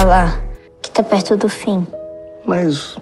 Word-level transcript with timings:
falar 0.00 0.42
que 0.80 0.90
tá 0.90 1.02
perto 1.02 1.36
do 1.36 1.46
fim. 1.46 1.86
Mas 2.46 2.96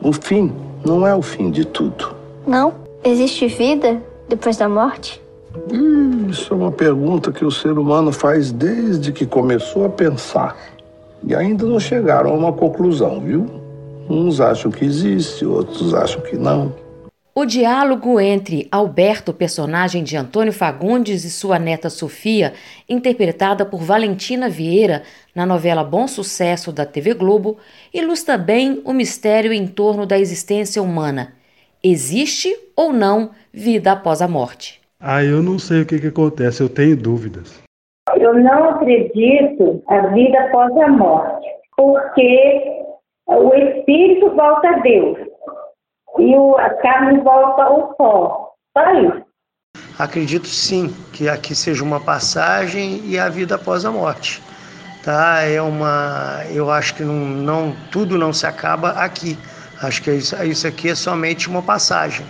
o 0.00 0.14
fim 0.14 0.50
não 0.82 1.06
é 1.06 1.14
o 1.14 1.20
fim 1.20 1.50
de 1.50 1.66
tudo. 1.66 2.14
Não? 2.46 2.72
Existe 3.04 3.48
vida 3.48 4.00
depois 4.30 4.56
da 4.56 4.66
morte? 4.66 5.20
Isso 6.26 6.54
é 6.54 6.56
uma 6.56 6.72
pergunta 6.72 7.30
que 7.32 7.44
o 7.44 7.50
ser 7.50 7.78
humano 7.78 8.10
faz 8.10 8.50
desde 8.50 9.12
que 9.12 9.26
começou 9.26 9.84
a 9.84 9.90
pensar. 9.90 10.56
E 11.22 11.34
ainda 11.34 11.66
não 11.66 11.78
chegaram 11.78 12.30
a 12.30 12.34
uma 12.34 12.52
conclusão, 12.52 13.20
viu? 13.20 13.46
Uns 14.08 14.40
acham 14.40 14.70
que 14.70 14.86
existe, 14.86 15.44
outros 15.44 15.92
acham 15.92 16.22
que 16.22 16.38
não. 16.38 16.72
O 17.40 17.46
diálogo 17.46 18.18
entre 18.18 18.66
Alberto, 18.68 19.32
personagem 19.32 20.02
de 20.02 20.16
Antônio 20.16 20.52
Fagundes, 20.52 21.24
e 21.24 21.30
sua 21.30 21.56
neta 21.56 21.88
Sofia, 21.88 22.52
interpretada 22.88 23.64
por 23.64 23.80
Valentina 23.80 24.48
Vieira 24.48 25.04
na 25.36 25.46
novela 25.46 25.84
Bom 25.84 26.08
Sucesso 26.08 26.72
da 26.72 26.84
TV 26.84 27.14
Globo, 27.14 27.56
ilustra 27.94 28.36
bem 28.36 28.82
o 28.84 28.92
mistério 28.92 29.52
em 29.52 29.68
torno 29.68 30.04
da 30.04 30.18
existência 30.18 30.82
humana. 30.82 31.34
Existe 31.80 32.48
ou 32.74 32.92
não 32.92 33.30
vida 33.52 33.92
após 33.92 34.20
a 34.20 34.26
morte? 34.26 34.80
Ah, 34.98 35.22
eu 35.22 35.40
não 35.40 35.60
sei 35.60 35.82
o 35.82 35.86
que, 35.86 36.00
que 36.00 36.08
acontece, 36.08 36.60
eu 36.60 36.68
tenho 36.68 36.96
dúvidas. 36.96 37.62
Eu 38.16 38.34
não 38.34 38.70
acredito 38.70 39.80
na 39.88 40.08
vida 40.08 40.40
após 40.40 40.76
a 40.76 40.88
morte, 40.88 41.46
porque 41.76 42.82
o 43.28 43.54
espírito 43.54 44.28
volta 44.34 44.70
a 44.70 44.78
Deus 44.80 45.28
e 46.18 46.36
o, 46.36 46.56
a 46.58 46.70
carne 46.70 47.20
volta 47.20 47.62
ao 47.62 47.94
pó. 47.94 48.50
Só 48.76 48.92
isso. 48.92 49.28
Acredito 49.98 50.46
sim 50.46 50.94
que 51.12 51.28
aqui 51.28 51.54
seja 51.54 51.82
uma 51.82 52.00
passagem 52.00 53.00
e 53.04 53.18
a 53.18 53.28
vida 53.28 53.56
após 53.56 53.84
a 53.84 53.90
morte. 53.90 54.42
Tá? 55.04 55.42
É 55.42 55.60
uma, 55.60 56.42
eu 56.50 56.70
acho 56.70 56.94
que 56.94 57.02
não, 57.02 57.14
não 57.14 57.76
tudo 57.90 58.18
não 58.18 58.32
se 58.32 58.46
acaba 58.46 58.90
aqui. 58.90 59.38
Acho 59.82 60.02
que 60.02 60.12
isso, 60.12 60.36
isso 60.44 60.66
aqui 60.66 60.90
é 60.90 60.94
somente 60.94 61.48
uma 61.48 61.62
passagem. 61.62 62.26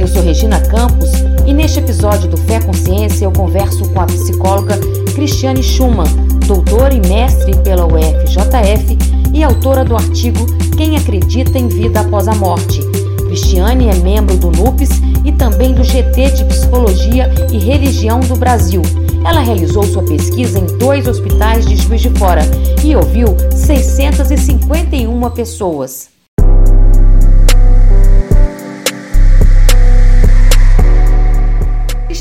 Eu 0.00 0.08
sou 0.08 0.22
Regina 0.22 0.58
Campos 0.60 1.10
e 1.46 1.52
neste 1.52 1.78
episódio 1.78 2.26
do 2.30 2.36
Fé 2.38 2.58
Consciência 2.60 3.26
eu 3.26 3.32
converso 3.32 3.86
com 3.90 4.00
a 4.00 4.06
psicóloga 4.06 4.78
Cristiane 5.14 5.62
Schumann, 5.62 6.08
doutora 6.46 6.94
e 6.94 7.06
mestre 7.06 7.54
pela 7.58 7.84
UFJF 7.84 8.96
e 9.34 9.44
autora 9.44 9.84
do 9.84 9.94
artigo 9.94 10.46
Quem 10.74 10.96
Acredita 10.96 11.58
em 11.58 11.68
Vida 11.68 12.00
Após 12.00 12.28
a 12.28 12.34
Morte. 12.34 12.80
Cristiane 13.26 13.88
é 13.88 13.94
membro 13.94 14.38
do 14.38 14.50
NUPES 14.50 14.90
e 15.22 15.32
também 15.32 15.74
do 15.74 15.84
GT 15.84 16.30
de 16.30 16.44
Psicologia 16.46 17.30
e 17.52 17.58
Religião 17.58 18.20
do 18.20 18.36
Brasil. 18.36 18.80
Ela 19.22 19.40
realizou 19.40 19.82
sua 19.82 20.02
pesquisa 20.02 20.58
em 20.58 20.66
dois 20.78 21.06
hospitais 21.06 21.66
de 21.66 21.76
Juiz 21.76 22.00
de 22.00 22.08
Fora 22.10 22.42
e 22.82 22.96
ouviu 22.96 23.26
651 23.54 25.30
pessoas. 25.30 26.19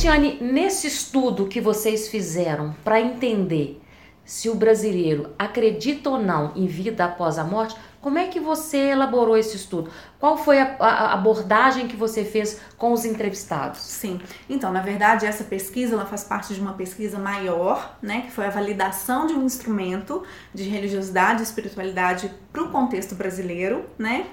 Cristiane, 0.09 0.39
nesse 0.41 0.87
estudo 0.87 1.45
que 1.45 1.61
vocês 1.61 2.07
fizeram 2.07 2.75
para 2.83 2.99
entender 2.99 3.79
se 4.25 4.49
o 4.49 4.55
brasileiro 4.55 5.35
acredita 5.37 6.09
ou 6.09 6.17
não 6.17 6.51
em 6.55 6.65
vida 6.65 7.05
após 7.05 7.37
a 7.37 7.43
morte, 7.43 7.75
como 8.01 8.17
é 8.17 8.25
que 8.25 8.39
você 8.39 8.89
elaborou 8.89 9.37
esse 9.37 9.55
estudo? 9.55 9.91
Qual 10.19 10.35
foi 10.35 10.59
a, 10.59 10.77
a, 10.79 11.13
abordagem 11.13 11.87
que 11.87 11.95
você 11.95 12.25
fez 12.25 12.59
com 12.75 12.91
os 12.91 13.05
entrevistados? 13.05 13.81
Sim, 13.81 14.19
então, 14.49 14.71
na 14.71 14.81
verdade, 14.81 15.27
essa 15.27 15.43
pesquisa 15.43 15.93
ela 15.93 16.07
faz 16.07 16.23
parte 16.23 16.55
de 16.55 16.59
uma 16.59 16.73
pesquisa 16.73 17.19
maior, 17.19 17.95
né, 18.01 18.21
que 18.21 18.31
foi 18.31 18.47
a 18.47 18.49
validação 18.49 19.27
de 19.27 19.33
um 19.33 19.45
instrumento 19.45 20.23
de 20.51 20.63
religiosidade 20.63 21.41
e 21.41 21.43
espiritualidade 21.43 22.33
para 22.51 22.63
o 22.63 22.71
contexto 22.71 23.13
brasileiro, 23.13 23.85
né? 23.95 24.25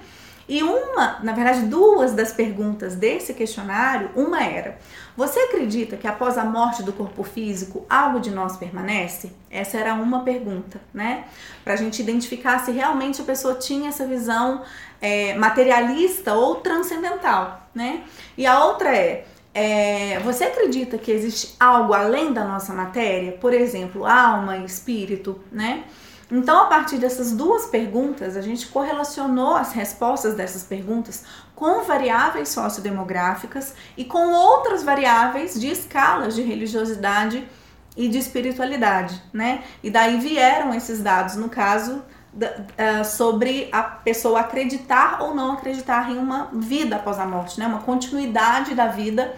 E 0.47 0.63
uma, 0.63 1.19
na 1.21 1.33
verdade, 1.33 1.65
duas 1.65 2.13
das 2.13 2.31
perguntas 2.31 2.95
desse 2.95 3.33
questionário, 3.33 4.09
uma 4.15 4.41
era: 4.43 4.77
você 5.15 5.39
acredita 5.41 5.97
que 5.97 6.07
após 6.07 6.37
a 6.37 6.45
morte 6.45 6.83
do 6.83 6.93
corpo 6.93 7.23
físico 7.23 7.85
algo 7.89 8.19
de 8.19 8.31
nós 8.31 8.55
permanece? 8.55 9.31
Essa 9.51 9.77
era 9.77 9.93
uma 9.93 10.23
pergunta, 10.23 10.79
né? 10.93 11.25
Para 11.63 11.73
a 11.73 11.77
gente 11.77 12.01
identificar 12.01 12.59
se 12.59 12.71
realmente 12.71 13.21
a 13.21 13.25
pessoa 13.25 13.55
tinha 13.55 13.89
essa 13.89 14.05
visão 14.05 14.63
é, 15.01 15.33
materialista 15.33 16.33
ou 16.33 16.55
transcendental, 16.55 17.67
né? 17.75 18.03
E 18.37 18.45
a 18.45 18.63
outra 18.63 18.95
é, 18.95 19.25
é, 19.53 20.19
você 20.19 20.45
acredita 20.45 20.97
que 20.97 21.11
existe 21.11 21.55
algo 21.59 21.93
além 21.93 22.31
da 22.31 22.45
nossa 22.45 22.73
matéria? 22.73 23.33
Por 23.33 23.53
exemplo, 23.53 24.05
alma, 24.05 24.57
espírito, 24.59 25.41
né? 25.51 25.83
Então, 26.29 26.63
a 26.63 26.65
partir 26.65 26.97
dessas 26.97 27.31
duas 27.31 27.67
perguntas, 27.67 28.35
a 28.35 28.41
gente 28.41 28.67
correlacionou 28.67 29.55
as 29.55 29.71
respostas 29.71 30.35
dessas 30.35 30.63
perguntas 30.63 31.23
com 31.55 31.83
variáveis 31.83 32.49
sociodemográficas 32.49 33.73
e 33.95 34.03
com 34.03 34.33
outras 34.33 34.83
variáveis 34.83 35.59
de 35.59 35.67
escalas 35.67 36.35
de 36.35 36.41
religiosidade 36.41 37.47
e 37.95 38.09
de 38.09 38.17
espiritualidade, 38.17 39.21
né? 39.33 39.63
E 39.81 39.89
daí 39.89 40.19
vieram 40.19 40.73
esses 40.73 41.01
dados, 41.01 41.35
no 41.35 41.49
caso, 41.49 42.03
uh, 42.35 43.05
sobre 43.05 43.69
a 43.71 43.81
pessoa 43.81 44.41
acreditar 44.41 45.21
ou 45.21 45.33
não 45.33 45.53
acreditar 45.53 46.11
em 46.11 46.17
uma 46.17 46.49
vida 46.53 46.97
após 46.97 47.17
a 47.17 47.25
morte, 47.25 47.59
né? 47.59 47.65
Uma 47.65 47.79
continuidade 47.79 48.75
da 48.75 48.87
vida 48.87 49.33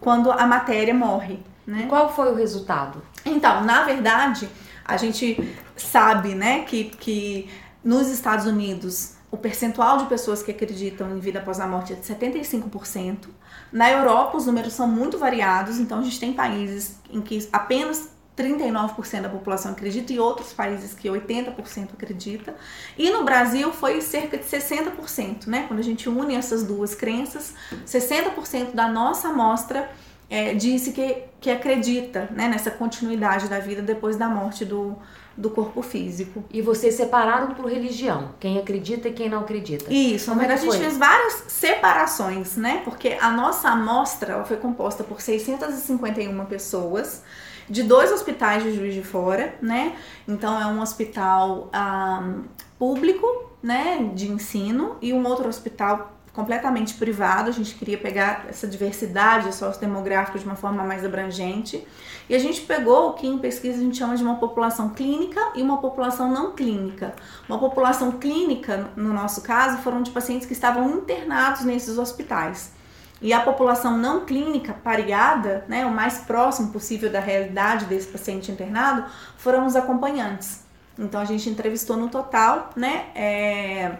quando 0.00 0.30
a 0.30 0.46
matéria 0.46 0.94
morre, 0.94 1.40
né? 1.66 1.86
Qual 1.88 2.14
foi 2.14 2.32
o 2.32 2.34
resultado? 2.34 3.02
Então, 3.26 3.62
na 3.64 3.82
verdade, 3.82 4.48
a 4.88 4.96
gente 4.96 5.54
sabe, 5.76 6.34
né, 6.34 6.64
que, 6.64 6.84
que 6.84 7.50
nos 7.84 8.08
Estados 8.08 8.46
Unidos 8.46 9.18
o 9.30 9.36
percentual 9.36 9.98
de 9.98 10.06
pessoas 10.06 10.42
que 10.42 10.50
acreditam 10.50 11.14
em 11.14 11.20
vida 11.20 11.38
após 11.38 11.60
a 11.60 11.66
morte 11.66 11.92
é 11.92 11.96
de 11.96 12.02
75%. 12.02 13.28
Na 13.70 13.90
Europa, 13.90 14.38
os 14.38 14.46
números 14.46 14.72
são 14.72 14.88
muito 14.88 15.18
variados, 15.18 15.78
então 15.78 15.98
a 15.98 16.02
gente 16.02 16.18
tem 16.18 16.32
países 16.32 16.98
em 17.10 17.20
que 17.20 17.46
apenas 17.52 18.08
39% 18.34 19.20
da 19.20 19.28
população 19.28 19.72
acredita 19.72 20.12
e 20.12 20.18
outros 20.18 20.54
países 20.54 20.94
que 20.94 21.08
80% 21.08 21.92
acredita. 21.92 22.54
E 22.96 23.10
no 23.10 23.24
Brasil 23.24 23.70
foi 23.72 24.00
cerca 24.00 24.38
de 24.38 24.44
60%, 24.44 25.46
né? 25.48 25.64
Quando 25.66 25.80
a 25.80 25.82
gente 25.82 26.08
une 26.08 26.34
essas 26.34 26.62
duas 26.62 26.94
crenças, 26.94 27.52
60% 27.86 28.72
da 28.72 28.88
nossa 28.88 29.28
amostra 29.28 29.90
é, 30.30 30.54
disse 30.54 30.92
que, 30.92 31.24
que 31.40 31.50
acredita 31.50 32.28
né, 32.30 32.48
nessa 32.48 32.70
continuidade 32.70 33.48
da 33.48 33.58
vida 33.58 33.80
depois 33.80 34.16
da 34.16 34.28
morte 34.28 34.64
do, 34.64 34.96
do 35.36 35.48
corpo 35.50 35.80
físico. 35.80 36.44
E 36.52 36.60
vocês 36.60 36.94
separaram 36.94 37.54
por 37.54 37.66
religião, 37.66 38.34
quem 38.38 38.58
acredita 38.58 39.08
e 39.08 39.12
quem 39.12 39.28
não 39.28 39.40
acredita. 39.40 39.92
Isso, 39.92 40.26
Como 40.26 40.40
na 40.40 40.46
verdade 40.46 40.66
é 40.66 40.68
a 40.68 40.72
gente 40.72 40.82
fez 40.82 40.98
várias 40.98 41.44
separações, 41.48 42.56
né? 42.56 42.82
Porque 42.84 43.16
a 43.20 43.30
nossa 43.30 43.70
amostra 43.70 44.44
foi 44.44 44.58
composta 44.58 45.02
por 45.02 45.20
651 45.20 46.44
pessoas 46.44 47.22
de 47.68 47.82
dois 47.82 48.10
hospitais 48.10 48.62
de 48.62 48.74
Juiz 48.74 48.94
de 48.94 49.02
Fora, 49.02 49.54
né? 49.62 49.96
Então 50.26 50.60
é 50.60 50.66
um 50.66 50.80
hospital 50.80 51.70
um, 51.74 52.44
público, 52.78 53.26
né, 53.62 54.10
de 54.14 54.30
ensino 54.30 54.96
e 55.02 55.12
um 55.12 55.26
outro 55.26 55.48
hospital 55.48 56.17
completamente 56.38 56.94
privado, 56.94 57.50
a 57.50 57.52
gente 57.52 57.74
queria 57.74 57.98
pegar 57.98 58.46
essa 58.48 58.64
diversidade 58.64 59.52
sociodemográfica 59.52 60.38
de 60.38 60.44
uma 60.44 60.54
forma 60.54 60.84
mais 60.84 61.04
abrangente. 61.04 61.84
E 62.28 62.34
a 62.34 62.38
gente 62.38 62.60
pegou 62.60 63.08
o 63.08 63.12
que 63.14 63.26
em 63.26 63.38
pesquisa 63.38 63.76
a 63.76 63.82
gente 63.82 63.98
chama 63.98 64.16
de 64.16 64.22
uma 64.22 64.36
população 64.36 64.90
clínica 64.90 65.40
e 65.56 65.62
uma 65.62 65.78
população 65.78 66.30
não 66.30 66.52
clínica. 66.52 67.12
Uma 67.48 67.58
população 67.58 68.12
clínica, 68.12 68.88
no 68.94 69.12
nosso 69.12 69.42
caso, 69.42 69.78
foram 69.78 70.00
de 70.00 70.12
pacientes 70.12 70.46
que 70.46 70.52
estavam 70.52 70.88
internados 70.88 71.64
nesses 71.64 71.98
hospitais. 71.98 72.70
E 73.20 73.32
a 73.32 73.40
população 73.40 73.98
não 73.98 74.24
clínica 74.24 74.72
pareada, 74.72 75.64
né, 75.66 75.84
o 75.86 75.90
mais 75.90 76.18
próximo 76.18 76.70
possível 76.70 77.10
da 77.10 77.18
realidade 77.18 77.86
desse 77.86 78.06
paciente 78.06 78.52
internado, 78.52 79.06
foram 79.36 79.66
os 79.66 79.74
acompanhantes. 79.74 80.64
Então 80.96 81.20
a 81.20 81.24
gente 81.24 81.50
entrevistou 81.50 81.96
no 81.96 82.08
total, 82.08 82.70
né, 82.76 83.06
é, 83.16 83.96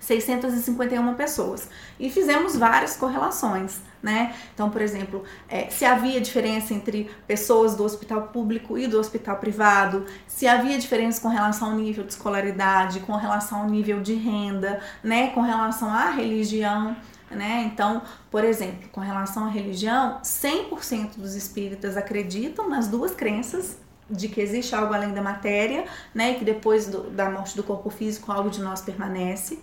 651 0.00 1.14
pessoas. 1.14 1.68
E 1.98 2.10
fizemos 2.10 2.56
várias 2.56 2.96
correlações, 2.96 3.80
né? 4.02 4.34
Então, 4.54 4.70
por 4.70 4.80
exemplo, 4.80 5.22
é, 5.48 5.68
se 5.68 5.84
havia 5.84 6.20
diferença 6.20 6.72
entre 6.72 7.10
pessoas 7.26 7.76
do 7.76 7.84
hospital 7.84 8.28
público 8.28 8.78
e 8.78 8.86
do 8.86 8.98
hospital 8.98 9.36
privado, 9.36 10.06
se 10.26 10.46
havia 10.46 10.78
diferença 10.78 11.20
com 11.20 11.28
relação 11.28 11.70
ao 11.70 11.76
nível 11.76 12.02
de 12.02 12.12
escolaridade, 12.12 13.00
com 13.00 13.14
relação 13.14 13.60
ao 13.60 13.68
nível 13.68 14.00
de 14.00 14.14
renda, 14.14 14.80
né? 15.04 15.28
Com 15.28 15.42
relação 15.42 15.90
à 15.90 16.10
religião. 16.10 16.96
Né? 17.30 17.70
Então, 17.72 18.02
por 18.28 18.42
exemplo, 18.42 18.88
com 18.90 19.00
relação 19.00 19.44
à 19.44 19.48
religião, 19.48 20.18
100% 20.20 21.16
dos 21.16 21.36
espíritas 21.36 21.96
acreditam 21.96 22.68
nas 22.68 22.88
duas 22.88 23.12
crenças 23.12 23.76
de 24.10 24.26
que 24.26 24.40
existe 24.40 24.74
algo 24.74 24.92
além 24.92 25.14
da 25.14 25.22
matéria, 25.22 25.84
né, 26.12 26.32
e 26.32 26.34
que 26.34 26.44
depois 26.44 26.88
do, 26.88 27.10
da 27.10 27.30
morte 27.30 27.56
do 27.56 27.62
corpo 27.62 27.88
físico 27.88 28.32
algo 28.32 28.50
de 28.50 28.60
nós 28.60 28.80
permanece. 28.80 29.60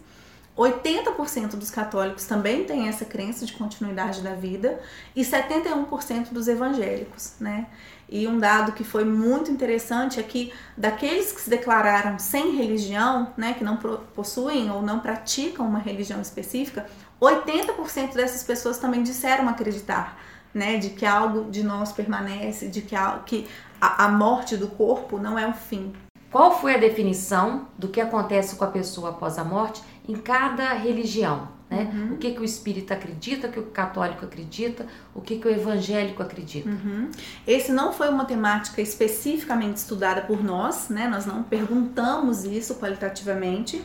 80% 0.58 1.52
dos 1.52 1.70
católicos 1.70 2.26
também 2.26 2.64
têm 2.64 2.88
essa 2.88 3.06
crença 3.06 3.46
de 3.46 3.54
continuidade 3.54 4.22
da 4.22 4.34
vida 4.34 4.80
e 5.16 5.22
71% 5.22 6.32
dos 6.32 6.48
evangélicos, 6.48 7.36
né? 7.40 7.68
E 8.10 8.28
um 8.28 8.40
dado 8.40 8.72
que 8.72 8.84
foi 8.84 9.04
muito 9.04 9.52
interessante 9.52 10.20
é 10.20 10.24
que 10.24 10.52
daqueles 10.76 11.32
que 11.32 11.42
se 11.42 11.50
declararam 11.50 12.18
sem 12.18 12.56
religião, 12.56 13.34
né, 13.38 13.54
que 13.54 13.64
não 13.64 13.78
possuem 14.16 14.72
ou 14.72 14.82
não 14.82 15.00
praticam 15.00 15.68
uma 15.68 15.80
religião 15.80 16.22
específica, 16.22 16.88
80% 17.22 18.14
dessas 18.14 18.44
pessoas 18.44 18.78
também 18.78 19.04
disseram 19.04 19.50
acreditar, 19.50 20.18
né, 20.54 20.78
de 20.78 20.92
que 20.92 21.06
algo 21.06 21.52
de 21.52 21.64
nós 21.64 21.92
permanece, 21.92 22.70
de 22.70 22.82
que 22.82 22.96
a, 22.96 23.20
que 23.26 23.46
a 23.80 24.08
morte 24.08 24.56
do 24.56 24.70
corpo 24.70 25.20
não 25.20 25.38
é 25.38 25.46
o 25.46 25.54
fim. 25.54 25.94
Qual 26.32 26.60
foi 26.60 26.76
a 26.76 26.78
definição 26.78 27.68
do 27.78 27.88
que 27.88 28.02
acontece 28.02 28.56
com 28.56 28.64
a 28.64 28.68
pessoa 28.68 29.12
após 29.12 29.38
a 29.38 29.44
morte 29.44 29.82
em 30.08 30.16
cada 30.16 30.74
religião? 30.74 31.58
Né? 31.70 31.92
Uhum. 31.94 32.14
O 32.14 32.18
que, 32.18 32.32
que 32.32 32.40
o 32.40 32.46
espírita 32.46 32.94
acredita, 32.94 33.48
o 33.48 33.52
que 33.52 33.60
o 33.60 33.64
católico 33.64 34.26
acredita, 34.26 34.86
o 35.14 35.22
que, 35.22 35.38
que 35.38 35.48
o 35.48 35.52
evangélico 35.52 36.24
acredita. 36.24 36.70
Uhum. 36.70 37.12
Esse 37.46 37.72
não 37.72 37.92
foi 37.92 38.10
uma 38.10 38.26
temática 38.26 38.82
especificamente 38.82 39.78
estudada 39.78 40.22
por 40.22 40.42
nós, 40.44 40.90
né? 40.90 41.08
nós 41.08 41.26
não 41.26 41.44
perguntamos 41.44 42.46
isso 42.46 42.76
qualitativamente, 42.76 43.84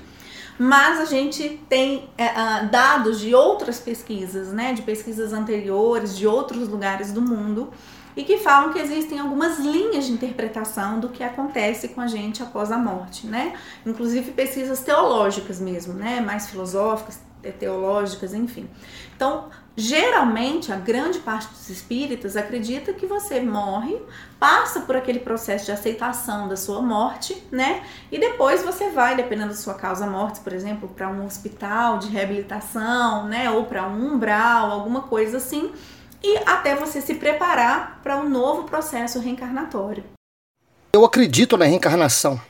mas 0.58 1.00
a 1.00 1.04
gente 1.06 1.60
tem 1.68 2.08
é, 2.16 2.26
uh, 2.26 2.70
dados 2.70 3.18
de 3.18 3.34
outras 3.34 3.80
pesquisas, 3.80 4.52
né? 4.52 4.72
de 4.72 4.82
pesquisas 4.82 5.32
anteriores, 5.32 6.16
de 6.16 6.26
outros 6.26 6.68
lugares 6.68 7.10
do 7.10 7.20
mundo, 7.20 7.72
e 8.16 8.24
que 8.24 8.38
falam 8.38 8.72
que 8.72 8.78
existem 8.78 9.18
algumas 9.18 9.58
linhas 9.58 10.06
de 10.06 10.12
interpretação 10.12 11.00
do 11.00 11.08
que 11.08 11.22
acontece 11.22 11.88
com 11.88 12.00
a 12.00 12.06
gente 12.06 12.42
após 12.42 12.70
a 12.70 12.78
morte, 12.78 13.26
né? 13.26 13.54
Inclusive 13.86 14.32
pesquisas 14.32 14.80
teológicas 14.80 15.60
mesmo, 15.60 15.94
né? 15.94 16.20
Mais 16.20 16.48
filosóficas, 16.48 17.20
teológicas, 17.58 18.32
enfim. 18.34 18.68
Então, 19.16 19.48
geralmente, 19.76 20.72
a 20.72 20.76
grande 20.76 21.18
parte 21.18 21.48
dos 21.48 21.68
espíritas 21.70 22.36
acredita 22.36 22.92
que 22.92 23.06
você 23.06 23.40
morre, 23.40 24.00
passa 24.38 24.80
por 24.80 24.94
aquele 24.94 25.20
processo 25.20 25.66
de 25.66 25.72
aceitação 25.72 26.46
da 26.46 26.56
sua 26.56 26.80
morte, 26.82 27.42
né? 27.50 27.82
E 28.10 28.18
depois 28.18 28.62
você 28.62 28.90
vai, 28.90 29.16
dependendo 29.16 29.48
da 29.48 29.56
sua 29.56 29.74
causa 29.74 30.06
morte, 30.06 30.40
por 30.40 30.52
exemplo, 30.52 30.88
para 30.88 31.08
um 31.08 31.24
hospital 31.24 31.98
de 31.98 32.08
reabilitação, 32.08 33.26
né? 33.26 33.50
Ou 33.50 33.64
para 33.64 33.88
um 33.88 34.14
umbral, 34.14 34.70
alguma 34.70 35.02
coisa 35.02 35.38
assim, 35.38 35.72
e 36.22 36.38
até 36.46 36.74
você 36.76 37.00
se 37.00 37.14
preparar 37.14 38.00
para 38.02 38.16
um 38.16 38.28
novo 38.28 38.64
processo 38.64 39.18
reencarnatório. 39.18 40.04
Eu 40.92 41.04
acredito 41.04 41.56
na 41.56 41.64
reencarnação. 41.64 42.40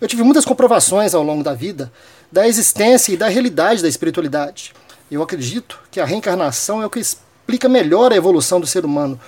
Eu 0.00 0.06
tive 0.06 0.22
muitas 0.22 0.44
comprovações 0.44 1.14
ao 1.14 1.22
longo 1.22 1.42
da 1.42 1.54
vida 1.54 1.90
da 2.30 2.46
existência 2.46 3.12
e 3.12 3.16
da 3.16 3.28
realidade 3.28 3.82
da 3.82 3.88
espiritualidade. 3.88 4.74
Eu 5.10 5.22
acredito 5.22 5.80
que 5.90 6.00
a 6.00 6.04
reencarnação 6.04 6.82
é 6.82 6.86
o 6.86 6.90
que 6.90 7.00
explica 7.00 7.68
melhor 7.68 8.12
a 8.12 8.16
evolução 8.16 8.60
do 8.60 8.66
ser 8.66 8.84
humano. 8.84 9.18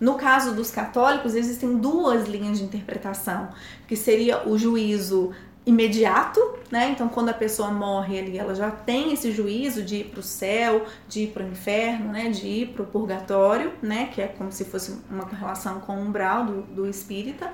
No 0.00 0.14
caso 0.14 0.54
dos 0.54 0.70
católicos, 0.70 1.34
existem 1.34 1.76
duas 1.76 2.28
linhas 2.28 2.58
de 2.58 2.64
interpretação, 2.64 3.48
que 3.86 3.96
seria 3.96 4.48
o 4.48 4.58
juízo 4.58 5.32
imediato, 5.68 6.40
né? 6.70 6.88
Então, 6.90 7.08
quando 7.08 7.28
a 7.28 7.34
pessoa 7.34 7.70
morre 7.70 8.18
ali, 8.18 8.38
ela 8.38 8.54
já 8.54 8.70
tem 8.70 9.12
esse 9.12 9.30
juízo 9.30 9.82
de 9.82 9.96
ir 9.96 10.04
para 10.04 10.20
o 10.20 10.22
céu, 10.22 10.86
de 11.06 11.24
ir 11.24 11.26
para 11.28 11.44
o 11.44 11.46
inferno, 11.46 12.10
né? 12.10 12.30
De 12.30 12.46
ir 12.46 12.68
para 12.68 12.82
o 12.82 12.86
purgatório, 12.86 13.72
né? 13.82 14.08
Que 14.12 14.22
é 14.22 14.28
como 14.28 14.50
se 14.50 14.64
fosse 14.64 14.98
uma 15.10 15.26
correlação 15.26 15.78
com 15.80 15.94
o 15.94 16.00
umbral 16.00 16.46
do, 16.46 16.62
do 16.62 16.86
espírita. 16.86 17.52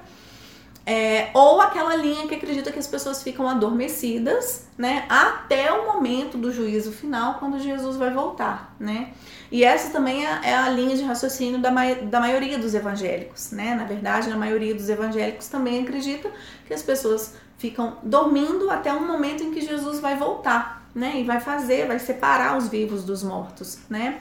É, 0.87 1.31
ou 1.33 1.63
aquela 1.63 1.97
linha 1.97 2.29
que 2.29 2.35
acredita 2.35 2.71
que 2.71 2.79
as 2.79 2.87
pessoas 2.87 3.23
ficam 3.23 3.49
adormecidas, 3.49 4.69
né, 4.77 5.07
até 5.09 5.73
o 5.73 5.87
momento 5.87 6.37
do 6.37 6.53
juízo 6.53 6.93
final, 6.93 7.37
quando 7.39 7.59
Jesus 7.59 7.97
vai 7.97 8.11
voltar, 8.11 8.77
né. 8.79 9.15
E 9.51 9.65
essa 9.65 9.91
também 9.91 10.27
é, 10.27 10.41
é 10.43 10.55
a 10.55 10.69
linha 10.69 10.95
de 10.95 11.03
raciocínio 11.03 11.59
da, 11.59 11.71
da 11.71 12.21
maioria 12.21 12.59
dos 12.59 12.75
evangélicos, 12.75 13.51
né. 13.51 13.75
Na 13.75 13.85
verdade, 13.85 14.31
a 14.31 14.37
maioria 14.37 14.75
dos 14.75 14.91
evangélicos 14.91 15.49
também 15.49 15.83
acredita 15.83 16.31
que 16.67 16.75
as 16.75 16.83
pessoas 16.83 17.35
ficam 17.59 17.99
dormindo 18.03 18.71
até 18.71 18.93
um 18.93 19.07
momento 19.07 19.43
em 19.43 19.51
que 19.53 19.61
Jesus 19.61 20.01
vai 20.01 20.17
voltar, 20.17 20.89
né, 20.95 21.21
e 21.21 21.25
vai 21.25 21.41
fazer, 21.41 21.87
vai 21.87 21.99
separar 21.99 22.57
os 22.57 22.69
vivos 22.69 23.05
dos 23.05 23.23
mortos, 23.23 23.79
né 23.89 24.21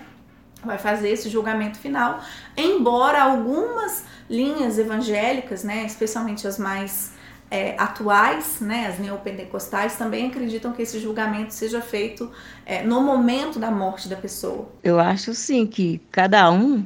vai 0.65 0.77
fazer 0.77 1.09
esse 1.09 1.29
julgamento 1.29 1.77
final, 1.77 2.21
embora 2.55 3.21
algumas 3.21 4.05
linhas 4.29 4.77
evangélicas, 4.77 5.63
né, 5.63 5.85
especialmente 5.85 6.47
as 6.47 6.57
mais 6.57 7.11
é, 7.51 7.75
atuais, 7.77 8.59
né, 8.61 8.87
as 8.87 8.97
neopentecostais, 8.97 9.95
também 9.95 10.27
acreditam 10.27 10.71
que 10.71 10.81
esse 10.81 10.99
julgamento 10.99 11.53
seja 11.53 11.81
feito 11.81 12.31
é, 12.65 12.81
no 12.81 13.01
momento 13.01 13.59
da 13.59 13.69
morte 13.69 14.07
da 14.07 14.15
pessoa. 14.15 14.69
Eu 14.83 14.99
acho 14.99 15.33
sim 15.33 15.67
que 15.67 16.01
cada 16.11 16.49
um 16.49 16.83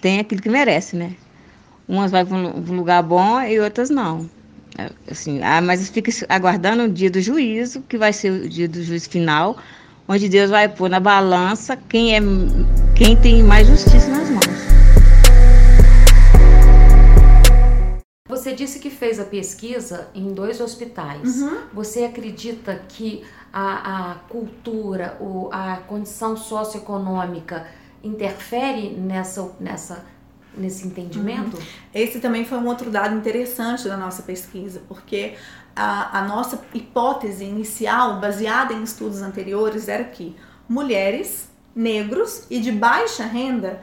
tem 0.00 0.18
aquilo 0.18 0.42
que 0.42 0.48
merece, 0.48 0.96
né? 0.96 1.14
Umas 1.88 2.10
vai 2.10 2.24
para 2.24 2.36
um 2.36 2.76
lugar 2.76 3.02
bom 3.02 3.40
e 3.40 3.60
outras 3.60 3.88
não. 3.88 4.28
É, 4.78 4.90
assim, 5.10 5.42
ah, 5.42 5.60
mas 5.60 5.88
fica 5.88 6.10
aguardando 6.28 6.84
o 6.84 6.88
dia 6.88 7.10
do 7.10 7.20
juízo, 7.20 7.82
que 7.82 7.96
vai 7.96 8.12
ser 8.12 8.30
o 8.30 8.48
dia 8.48 8.68
do 8.68 8.82
juízo 8.82 9.08
final, 9.08 9.56
onde 10.06 10.28
Deus 10.28 10.50
vai 10.50 10.68
pôr 10.68 10.90
na 10.90 11.00
balança 11.00 11.76
quem 11.76 12.14
é 12.14 12.20
quem 12.94 13.16
tem 13.16 13.42
mais 13.42 13.66
justiça 13.66 14.08
nas 14.08 14.28
mãos. 14.28 14.46
Você 18.28 18.52
disse 18.52 18.78
que 18.78 18.90
fez 18.90 19.18
a 19.18 19.24
pesquisa 19.24 20.08
em 20.14 20.34
dois 20.34 20.60
hospitais. 20.60 21.40
Uhum. 21.40 21.58
Você 21.72 22.04
acredita 22.04 22.82
que 22.88 23.24
a, 23.52 24.10
a 24.10 24.14
cultura, 24.28 25.16
o, 25.20 25.48
a 25.50 25.76
condição 25.88 26.36
socioeconômica 26.36 27.66
interfere 28.04 28.90
nessa, 28.90 29.50
nessa, 29.58 30.04
nesse 30.56 30.86
entendimento? 30.86 31.56
Uhum. 31.56 31.62
Esse 31.94 32.20
também 32.20 32.44
foi 32.44 32.58
um 32.58 32.66
outro 32.66 32.90
dado 32.90 33.14
interessante 33.14 33.88
da 33.88 33.96
nossa 33.96 34.22
pesquisa, 34.22 34.82
porque 34.88 35.34
a, 35.74 36.20
a 36.20 36.22
nossa 36.22 36.60
hipótese 36.72 37.44
inicial, 37.44 38.18
baseada 38.18 38.72
em 38.72 38.82
estudos 38.82 39.20
anteriores, 39.22 39.88
era 39.88 40.04
que 40.04 40.34
mulheres, 40.68 41.48
negros 41.74 42.46
e 42.48 42.58
de 42.58 42.72
baixa 42.72 43.24
renda 43.24 43.82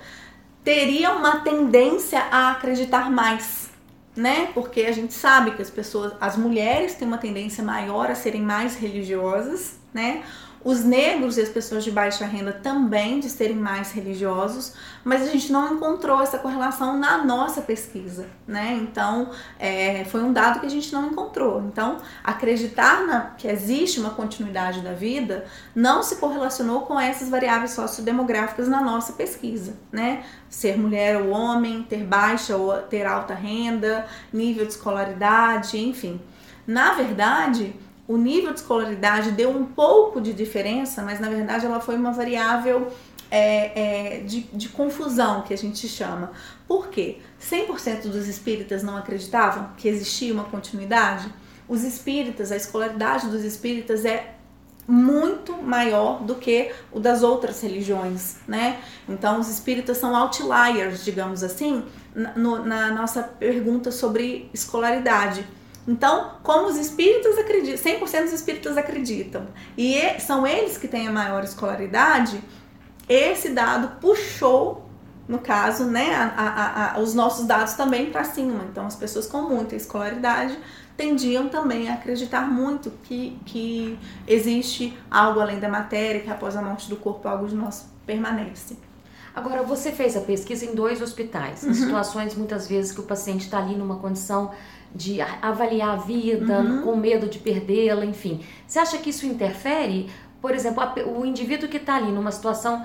teriam 0.63 1.17
uma 1.17 1.41
tendência 1.41 2.19
a 2.31 2.51
acreditar 2.51 3.11
mais, 3.11 3.69
né? 4.15 4.49
Porque 4.53 4.81
a 4.81 4.91
gente 4.91 5.13
sabe 5.13 5.51
que 5.51 5.61
as 5.61 5.69
pessoas, 5.69 6.13
as 6.19 6.35
mulheres 6.35 6.95
têm 6.95 7.07
uma 7.07 7.17
tendência 7.17 7.63
maior 7.63 8.09
a 8.09 8.15
serem 8.15 8.41
mais 8.41 8.75
religiosas, 8.75 9.77
né? 9.93 10.23
Os 10.63 10.81
negros 10.83 11.37
e 11.37 11.41
as 11.41 11.49
pessoas 11.49 11.83
de 11.83 11.91
baixa 11.91 12.25
renda 12.25 12.53
também 12.53 13.19
de 13.19 13.29
serem 13.29 13.57
mais 13.57 13.91
religiosos, 13.91 14.73
mas 15.03 15.21
a 15.21 15.25
gente 15.25 15.51
não 15.51 15.73
encontrou 15.73 16.21
essa 16.21 16.37
correlação 16.37 16.97
na 16.97 17.17
nossa 17.25 17.61
pesquisa, 17.61 18.27
né? 18.47 18.79
Então, 18.81 19.29
é, 19.59 20.05
foi 20.05 20.23
um 20.23 20.31
dado 20.31 20.61
que 20.61 20.65
a 20.65 20.69
gente 20.69 20.93
não 20.93 21.07
encontrou. 21.07 21.61
Então, 21.67 21.97
acreditar 22.23 23.05
na, 23.05 23.21
que 23.37 23.45
existe 23.45 23.99
uma 23.99 24.11
continuidade 24.11 24.79
da 24.79 24.93
vida 24.93 25.45
não 25.75 26.01
se 26.01 26.15
correlacionou 26.15 26.83
com 26.83 26.97
essas 26.97 27.27
variáveis 27.27 27.71
sociodemográficas 27.71 28.69
na 28.69 28.81
nossa 28.81 29.13
pesquisa, 29.13 29.75
né? 29.91 30.23
Ser 30.49 30.77
mulher 30.77 31.21
ou 31.21 31.31
homem, 31.31 31.83
ter 31.83 32.05
baixa 32.05 32.55
ou 32.55 32.73
ter 32.83 33.05
alta 33.05 33.33
renda, 33.33 34.05
nível 34.31 34.65
de 34.65 34.71
escolaridade, 34.71 35.77
enfim. 35.77 36.21
Na 36.65 36.93
verdade, 36.93 37.75
o 38.13 38.17
nível 38.17 38.53
de 38.53 38.59
escolaridade 38.59 39.31
deu 39.31 39.49
um 39.49 39.65
pouco 39.65 40.21
de 40.21 40.33
diferença, 40.33 41.01
mas 41.01 41.19
na 41.19 41.29
verdade 41.29 41.65
ela 41.65 41.79
foi 41.79 41.95
uma 41.95 42.11
variável 42.11 42.91
é, 43.31 44.17
é, 44.17 44.19
de, 44.19 44.41
de, 44.53 44.69
confusão 44.69 45.41
que 45.41 45.51
a 45.51 45.57
gente 45.57 45.87
chama. 45.87 46.31
Por 46.67 46.89
quê? 46.89 47.17
100% 47.41 48.03
dos 48.09 48.27
espíritas 48.27 48.83
não 48.83 48.95
acreditavam 48.95 49.69
que 49.75 49.87
existia 49.87 50.31
uma 50.31 50.43
continuidade? 50.43 51.33
Os 51.67 51.83
espíritas, 51.83 52.51
a 52.51 52.55
escolaridade 52.55 53.27
dos 53.29 53.43
espíritas 53.43 54.05
é 54.05 54.35
muito 54.87 55.53
maior 55.53 56.21
do 56.21 56.35
que 56.35 56.71
o 56.91 56.99
das 56.99 57.23
outras 57.23 57.61
religiões, 57.61 58.35
né? 58.47 58.79
Então, 59.09 59.39
os 59.39 59.49
espíritas 59.49 59.97
são 59.97 60.15
outliers, 60.15 61.03
digamos 61.03 61.41
assim, 61.41 61.83
na, 62.13 62.33
no, 62.35 62.63
na 62.63 62.91
nossa 62.91 63.23
pergunta 63.23 63.91
sobre 63.91 64.51
escolaridade. 64.53 65.47
Então, 65.87 66.31
como 66.43 66.67
os 66.67 66.77
espíritas 66.77 67.37
acreditam, 67.37 67.93
100% 67.93 68.23
dos 68.23 68.33
espíritas 68.33 68.77
acreditam, 68.77 69.47
e 69.77 69.99
são 70.19 70.47
eles 70.47 70.77
que 70.77 70.87
têm 70.87 71.07
a 71.07 71.11
maior 71.11 71.43
escolaridade, 71.43 72.41
esse 73.07 73.49
dado 73.49 73.99
puxou, 73.99 74.87
no 75.27 75.39
caso, 75.39 75.85
né, 75.85 76.13
a, 76.15 76.25
a, 76.25 76.95
a, 76.95 76.99
os 76.99 77.13
nossos 77.13 77.45
dados 77.45 77.73
também 77.73 78.11
para 78.11 78.23
cima. 78.23 78.65
Então, 78.69 78.85
as 78.85 78.95
pessoas 78.95 79.25
com 79.25 79.41
muita 79.41 79.75
escolaridade 79.75 80.57
tendiam 80.95 81.49
também 81.49 81.89
a 81.89 81.95
acreditar 81.95 82.49
muito 82.49 82.91
que, 83.03 83.39
que 83.45 83.97
existe 84.27 84.97
algo 85.09 85.39
além 85.39 85.59
da 85.59 85.67
matéria, 85.67 86.21
que 86.21 86.29
após 86.29 86.55
a 86.55 86.61
morte 86.61 86.89
do 86.89 86.95
corpo 86.95 87.27
algo 87.27 87.47
de 87.47 87.55
nós 87.55 87.85
permanece. 88.05 88.77
Agora, 89.35 89.63
você 89.63 89.91
fez 89.91 90.15
a 90.15 90.21
pesquisa 90.21 90.65
em 90.65 90.75
dois 90.75 91.01
hospitais, 91.01 91.63
uhum. 91.63 91.71
em 91.71 91.73
situações 91.73 92.35
muitas 92.35 92.67
vezes 92.67 92.91
que 92.91 92.99
o 92.99 93.03
paciente 93.03 93.45
está 93.45 93.57
ali 93.57 93.75
numa 93.75 93.95
condição 93.95 94.51
de 94.95 95.19
avaliar 95.21 95.91
a 95.91 95.95
vida, 95.95 96.59
uhum. 96.59 96.81
com 96.83 96.95
medo 96.95 97.27
de 97.27 97.39
perdê-la, 97.39 98.05
enfim. 98.05 98.41
Você 98.67 98.79
acha 98.79 98.97
que 98.97 99.09
isso 99.09 99.25
interfere 99.25 100.09
por 100.43 100.53
exemplo, 100.53 100.83
a, 100.83 100.93
o 101.07 101.25
indivíduo 101.25 101.69
que 101.69 101.77
está 101.77 101.95
ali 101.95 102.11
numa 102.11 102.29
situação 102.29 102.83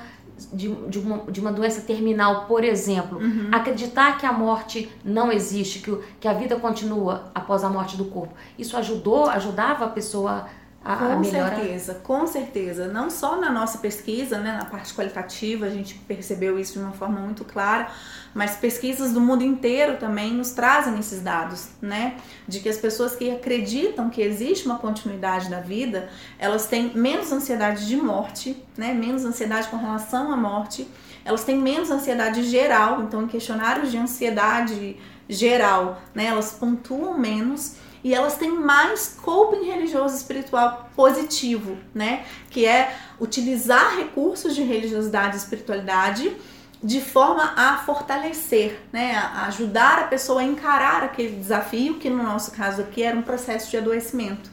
de, 0.52 0.72
de, 0.88 1.00
uma, 1.00 1.18
de 1.28 1.40
uma 1.40 1.50
doença 1.50 1.80
terminal, 1.80 2.44
por 2.46 2.62
exemplo, 2.62 3.18
Uhum. 3.18 3.48
acreditar 3.50 4.16
que 4.16 4.24
a 4.24 4.32
morte 4.32 4.88
não 5.04 5.32
existe, 5.32 5.80
que, 5.80 5.98
que 6.20 6.28
a 6.28 6.32
vida 6.32 6.54
continua 6.54 7.32
após 7.34 7.64
a 7.64 7.68
morte 7.68 7.96
do 7.96 8.04
corpo, 8.04 8.32
isso 8.56 8.76
ajudou, 8.76 9.28
ajudava 9.28 9.86
a 9.86 9.88
pessoa 9.88 10.46
a, 10.85 10.94
a 10.94 10.97
Com 10.97 11.20
melhorar? 11.20 11.56
certeza, 11.56 11.94
com 11.94 12.26
certeza. 12.26 12.88
Não 12.88 13.11
só 13.11 13.40
na 13.40 13.50
nossa 13.50 13.78
pesquisa, 13.78 14.38
né, 14.38 14.56
na 14.56 14.64
parte 14.64 14.94
qualitativa, 14.94 15.66
a 15.66 15.70
gente 15.70 15.94
percebeu 16.06 16.58
isso 16.58 16.75
de 16.75 16.78
uma 16.78 16.92
forma 16.92 17.20
muito 17.20 17.44
clara, 17.44 17.88
mas 18.32 18.56
pesquisas 18.56 19.12
do 19.12 19.20
mundo 19.20 19.42
inteiro 19.42 19.97
também 19.97 20.32
nos 20.32 20.52
trazem 20.52 20.99
esses 20.99 21.20
dados, 21.20 21.68
né? 21.82 22.16
De 22.47 22.61
que 22.61 22.68
as 22.68 22.76
pessoas 22.76 23.16
que 23.16 23.30
acreditam 23.30 24.08
que 24.08 24.23
existe 24.23 24.66
uma 24.66 24.78
continuidade 24.78 25.50
da 25.50 25.61
vida, 25.61 26.08
elas 26.38 26.66
têm 26.66 26.92
menos 26.94 27.32
ansiedade 27.32 27.87
de 27.87 27.97
morte, 27.97 28.56
né? 28.76 28.94
Menos 28.94 29.25
ansiedade 29.25 29.68
com 29.68 29.76
relação 29.76 30.32
à 30.32 30.37
morte, 30.37 30.88
elas 31.25 31.44
têm 31.44 31.58
menos 31.58 31.90
ansiedade 31.90 32.42
geral, 32.44 33.02
então 33.02 33.23
em 33.23 33.26
questionários 33.26 33.90
de 33.90 33.99
ansiedade 33.99 34.97
geral, 35.28 36.00
né, 36.14 36.25
elas 36.25 36.52
pontuam 36.52 37.18
menos 37.18 37.76
e 38.02 38.14
elas 38.14 38.36
têm 38.36 38.50
mais 38.50 39.18
coping 39.22 39.64
religioso 39.64 40.16
espiritual 40.16 40.90
positivo, 40.94 41.76
né? 41.94 42.24
Que 42.50 42.66
é 42.66 42.94
utilizar 43.20 43.96
recursos 43.96 44.54
de 44.54 44.62
religiosidade 44.62 45.36
e 45.36 45.38
espiritualidade 45.38 46.36
de 46.82 47.00
forma 47.00 47.54
a 47.56 47.78
fortalecer, 47.78 48.80
né? 48.92 49.16
A 49.16 49.46
ajudar 49.46 49.98
a 49.98 50.06
pessoa 50.06 50.40
a 50.40 50.44
encarar 50.44 51.02
aquele 51.02 51.36
desafio, 51.36 51.98
que 51.98 52.08
no 52.08 52.22
nosso 52.22 52.52
caso 52.52 52.82
aqui 52.82 53.02
era 53.02 53.16
um 53.16 53.22
processo 53.22 53.70
de 53.70 53.76
adoecimento. 53.76 54.50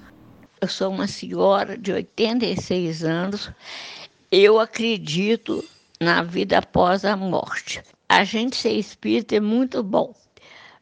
Eu 0.59 0.67
sou 0.67 0.89
uma 0.89 1.07
senhora 1.07 1.77
de 1.77 1.91
86 1.91 3.03
anos. 3.03 3.51
Eu 4.31 4.59
acredito 4.59 5.63
na 5.99 6.23
vida 6.23 6.57
após 6.57 7.05
a 7.05 7.15
morte. 7.15 7.83
A 8.09 8.23
gente 8.23 8.55
ser 8.55 8.73
espírita 8.73 9.35
é 9.35 9.39
muito 9.39 9.83
bom, 9.83 10.13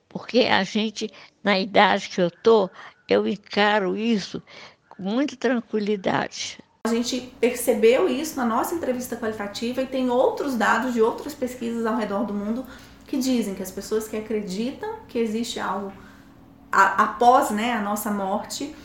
porque 0.07 0.41
a 0.41 0.63
gente, 0.63 1.11
na 1.43 1.59
idade 1.59 2.09
que 2.09 2.21
eu 2.21 2.31
tô, 2.31 2.69
eu 3.07 3.27
encaro 3.27 3.95
isso 3.97 4.41
com 4.89 5.03
muita 5.03 5.35
tranquilidade. 5.35 6.59
A 6.85 6.89
gente 6.89 7.33
percebeu 7.39 8.09
isso 8.09 8.35
na 8.35 8.45
nossa 8.45 8.75
entrevista 8.75 9.15
qualitativa 9.15 9.81
e 9.81 9.85
tem 9.87 10.09
outros 10.09 10.55
dados 10.55 10.93
de 10.93 11.01
outras 11.01 11.33
pesquisas 11.33 11.85
ao 11.85 11.95
redor 11.95 12.25
do 12.25 12.33
mundo 12.33 12.65
que 13.07 13.17
dizem 13.17 13.55
que 13.55 13.63
as 13.63 13.71
pessoas 13.71 14.07
que 14.07 14.17
acreditam 14.17 14.89
que 15.07 15.17
existe 15.19 15.59
algo 15.59 15.93
a- 16.71 17.03
após 17.03 17.51
né, 17.51 17.73
a 17.73 17.81
nossa 17.81 18.11
morte, 18.11 18.75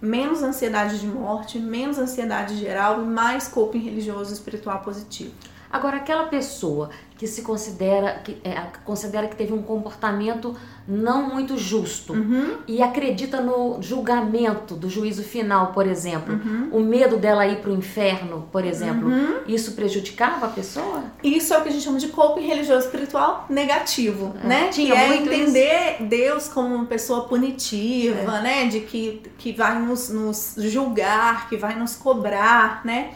menos 0.00 0.42
ansiedade 0.42 0.98
de 0.98 1.06
morte, 1.06 1.58
menos 1.58 1.98
ansiedade 1.98 2.56
geral 2.56 3.02
e 3.02 3.04
mais 3.06 3.46
coping 3.48 3.78
religioso 3.78 4.32
espiritual 4.32 4.80
positivo. 4.80 5.32
Agora, 5.74 5.96
aquela 5.96 6.24
pessoa 6.26 6.90
que 7.18 7.26
se 7.26 7.42
considera 7.42 8.20
que, 8.24 8.36
é, 8.44 8.60
considera 8.84 9.26
que 9.26 9.34
teve 9.36 9.52
um 9.52 9.62
comportamento 9.62 10.54
não 10.86 11.28
muito 11.34 11.56
justo 11.56 12.12
Uhum. 12.12 12.58
e 12.68 12.82
acredita 12.82 13.40
no 13.40 13.78
julgamento 13.80 14.74
do 14.76 14.88
juízo 14.90 15.22
final, 15.24 15.68
por 15.72 15.86
exemplo, 15.86 16.34
Uhum. 16.34 16.68
o 16.72 16.80
medo 16.80 17.16
dela 17.16 17.44
ir 17.46 17.56
para 17.56 17.70
o 17.70 17.74
inferno, 17.74 18.48
por 18.52 18.64
exemplo, 18.64 19.08
Uhum. 19.08 19.38
isso 19.48 19.72
prejudicava 19.72 20.46
a 20.46 20.48
pessoa? 20.50 21.02
Isso 21.22 21.52
é 21.54 21.58
o 21.58 21.62
que 21.62 21.70
a 21.70 21.72
gente 21.72 21.82
chama 21.84 21.98
de 21.98 22.08
coping 22.08 22.46
religioso 22.46 22.86
espiritual 22.86 23.46
negativo, 23.48 24.34
É, 24.44 24.46
né? 24.46 24.68
tinha 24.68 24.94
que 24.94 25.00
é 25.00 25.16
entender 25.16 25.96
Deus 26.02 26.46
como 26.48 26.74
uma 26.74 26.84
pessoa 26.86 27.22
punitiva, 27.24 28.36
É. 28.38 28.42
né? 28.42 28.66
De 28.66 28.80
que, 28.80 29.22
que 29.38 29.52
vai 29.52 29.78
nos, 29.80 30.08
nos 30.10 30.54
julgar, 30.58 31.48
que 31.48 31.56
vai 31.56 31.74
nos 31.76 31.96
cobrar, 31.96 32.80
né? 32.84 33.12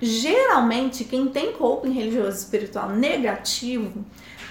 Geralmente, 0.00 1.04
quem 1.04 1.28
tem 1.28 1.52
coping 1.52 1.90
religioso 1.90 2.38
espiritual 2.38 2.90
negativo 2.90 4.04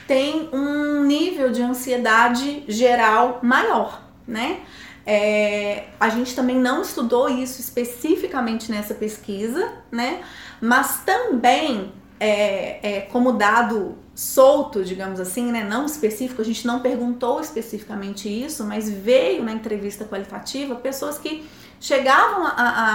tem 0.07 0.49
um 0.51 1.03
nível 1.03 1.51
de 1.51 1.61
ansiedade 1.61 2.63
geral 2.67 3.39
maior, 3.41 4.01
né? 4.27 4.61
É, 5.05 5.85
a 5.99 6.09
gente 6.09 6.35
também 6.35 6.55
não 6.55 6.81
estudou 6.81 7.29
isso 7.29 7.59
especificamente 7.59 8.71
nessa 8.71 8.93
pesquisa, 8.93 9.71
né? 9.91 10.21
Mas 10.61 11.03
também, 11.03 11.91
é, 12.19 12.97
é, 12.97 13.01
como 13.01 13.31
dado 13.33 13.97
solto, 14.13 14.83
digamos 14.83 15.19
assim, 15.19 15.51
né? 15.51 15.63
Não 15.63 15.85
específico, 15.85 16.41
a 16.41 16.45
gente 16.45 16.67
não 16.67 16.79
perguntou 16.81 17.39
especificamente 17.39 18.29
isso, 18.29 18.63
mas 18.65 18.89
veio 18.89 19.43
na 19.43 19.53
entrevista 19.53 20.05
qualitativa 20.05 20.75
pessoas 20.75 21.17
que 21.17 21.47
chegavam 21.79 22.45
a, 22.45 22.51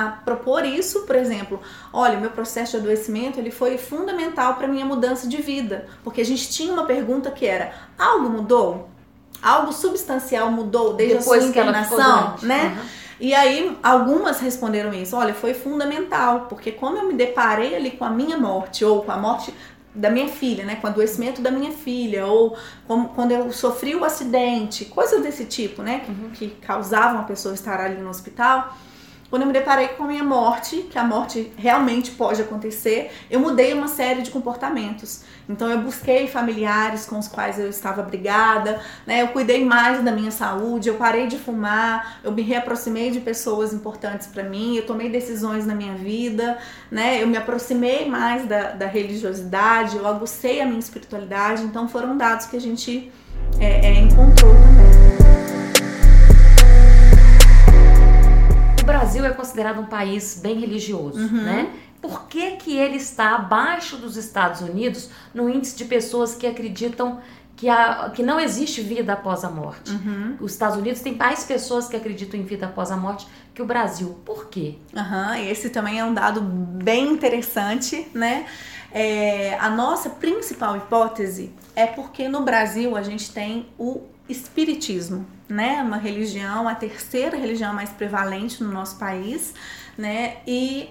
a 0.06 0.10
propor 0.24 0.64
isso, 0.64 1.02
por 1.02 1.16
exemplo, 1.16 1.60
olha, 1.92 2.18
o 2.18 2.20
meu 2.20 2.30
processo 2.30 2.72
de 2.72 2.78
adoecimento 2.78 3.38
ele 3.38 3.50
foi 3.50 3.78
fundamental 3.78 4.54
para 4.54 4.68
minha 4.68 4.84
mudança 4.84 5.26
de 5.26 5.40
vida, 5.40 5.86
porque 6.02 6.20
a 6.20 6.24
gente 6.24 6.50
tinha 6.50 6.72
uma 6.72 6.84
pergunta 6.84 7.30
que 7.30 7.46
era, 7.46 7.72
algo 7.98 8.28
mudou? 8.28 8.88
Algo 9.42 9.72
substancial 9.72 10.50
mudou 10.50 10.94
desde 10.94 11.18
Depois 11.18 11.44
a 11.44 11.84
sua 11.84 11.96
doente. 11.96 12.46
né? 12.46 12.76
Uhum. 12.76 12.88
E 13.20 13.32
aí, 13.32 13.76
algumas 13.82 14.40
responderam 14.40 14.92
isso. 14.92 15.16
Olha, 15.16 15.32
foi 15.32 15.54
fundamental, 15.54 16.46
porque 16.48 16.72
como 16.72 16.98
eu 16.98 17.06
me 17.06 17.14
deparei 17.14 17.74
ali 17.74 17.92
com 17.92 18.04
a 18.04 18.10
minha 18.10 18.36
morte, 18.36 18.84
ou 18.84 19.02
com 19.02 19.12
a 19.12 19.16
morte 19.16 19.54
da 19.94 20.10
minha 20.10 20.28
filha, 20.28 20.64
né? 20.64 20.76
Com 20.76 20.86
o 20.86 20.90
adoecimento 20.90 21.40
da 21.40 21.50
minha 21.50 21.70
filha, 21.70 22.26
ou 22.26 22.56
como, 22.86 23.10
quando 23.10 23.30
eu 23.30 23.52
sofri 23.52 23.94
o 23.94 24.04
acidente, 24.04 24.86
coisas 24.86 25.22
desse 25.22 25.44
tipo, 25.44 25.82
né? 25.82 26.00
Que, 26.00 26.48
que 26.48 26.48
causavam 26.60 27.20
a 27.20 27.24
pessoa 27.24 27.54
estar 27.54 27.80
ali 27.80 28.00
no 28.00 28.10
hospital. 28.10 28.76
Quando 29.34 29.42
eu 29.42 29.46
me 29.48 29.52
deparei 29.52 29.88
com 29.88 30.04
a 30.04 30.06
minha 30.06 30.22
morte, 30.22 30.82
que 30.88 30.96
a 30.96 31.02
morte 31.02 31.52
realmente 31.56 32.12
pode 32.12 32.40
acontecer, 32.40 33.10
eu 33.28 33.40
mudei 33.40 33.72
uma 33.72 33.88
série 33.88 34.22
de 34.22 34.30
comportamentos. 34.30 35.24
Então 35.48 35.68
eu 35.68 35.80
busquei 35.80 36.28
familiares 36.28 37.04
com 37.04 37.18
os 37.18 37.26
quais 37.26 37.58
eu 37.58 37.68
estava 37.68 38.00
brigada, 38.00 38.80
né? 39.04 39.22
Eu 39.22 39.28
cuidei 39.28 39.64
mais 39.64 40.04
da 40.04 40.12
minha 40.12 40.30
saúde, 40.30 40.88
eu 40.88 40.94
parei 40.94 41.26
de 41.26 41.36
fumar, 41.36 42.20
eu 42.22 42.30
me 42.30 42.42
reaproximei 42.42 43.10
de 43.10 43.18
pessoas 43.18 43.74
importantes 43.74 44.28
para 44.28 44.44
mim, 44.44 44.76
eu 44.76 44.86
tomei 44.86 45.10
decisões 45.10 45.66
na 45.66 45.74
minha 45.74 45.96
vida, 45.96 46.56
né? 46.88 47.20
Eu 47.20 47.26
me 47.26 47.36
aproximei 47.36 48.08
mais 48.08 48.46
da, 48.46 48.70
da 48.70 48.86
religiosidade, 48.86 49.96
eu 49.96 50.06
agucei 50.06 50.60
a 50.60 50.64
minha 50.64 50.78
espiritualidade. 50.78 51.64
Então 51.64 51.88
foram 51.88 52.16
dados 52.16 52.46
que 52.46 52.56
a 52.56 52.60
gente 52.60 53.10
é, 53.58 53.84
é, 53.84 53.98
encontrou 53.98 54.54
também. 54.54 54.73
Brasil 58.98 59.24
é 59.24 59.30
considerado 59.30 59.80
um 59.80 59.86
país 59.86 60.38
bem 60.42 60.58
religioso, 60.60 61.18
Uhum. 61.18 61.42
né? 61.42 61.70
Por 62.00 62.26
que, 62.28 62.52
que 62.52 62.76
ele 62.76 62.96
está 62.96 63.34
abaixo 63.34 63.96
dos 63.96 64.16
Estados 64.16 64.60
Unidos 64.60 65.08
no 65.32 65.48
índice 65.48 65.74
de 65.76 65.84
pessoas 65.86 66.34
que 66.34 66.46
acreditam 66.46 67.18
que, 67.56 67.68
a, 67.68 68.10
que 68.14 68.22
não 68.22 68.38
existe 68.38 68.82
vida 68.82 69.14
após 69.14 69.42
a 69.42 69.50
morte? 69.50 69.90
Uhum. 69.90 70.36
Os 70.40 70.52
Estados 70.52 70.76
Unidos 70.76 71.00
têm 71.00 71.14
mais 71.16 71.44
pessoas 71.44 71.88
que 71.88 71.96
acreditam 71.96 72.38
em 72.38 72.42
vida 72.44 72.66
após 72.66 72.90
a 72.90 72.96
morte 72.96 73.26
que 73.54 73.62
o 73.62 73.64
Brasil. 73.64 74.18
Por 74.24 74.48
quê? 74.48 74.74
Aham, 74.94 75.38
esse 75.38 75.70
também 75.70 75.98
é 75.98 76.04
um 76.04 76.12
dado 76.12 76.40
bem 76.42 77.10
interessante, 77.10 78.06
né? 78.14 78.44
É, 78.92 79.56
a 79.58 79.70
nossa 79.70 80.10
principal 80.10 80.76
hipótese 80.76 81.52
é 81.74 81.86
porque 81.86 82.28
no 82.28 82.42
Brasil 82.42 82.96
a 82.96 83.02
gente 83.02 83.32
tem 83.32 83.66
o 83.78 84.02
espiritismo, 84.28 85.26
né? 85.48 85.82
Uma 85.82 85.96
religião, 85.96 86.68
a 86.68 86.74
terceira 86.74 87.36
religião 87.36 87.74
mais 87.74 87.90
prevalente 87.90 88.62
no 88.62 88.72
nosso 88.72 88.98
país, 88.98 89.54
né? 89.96 90.38
E 90.46 90.90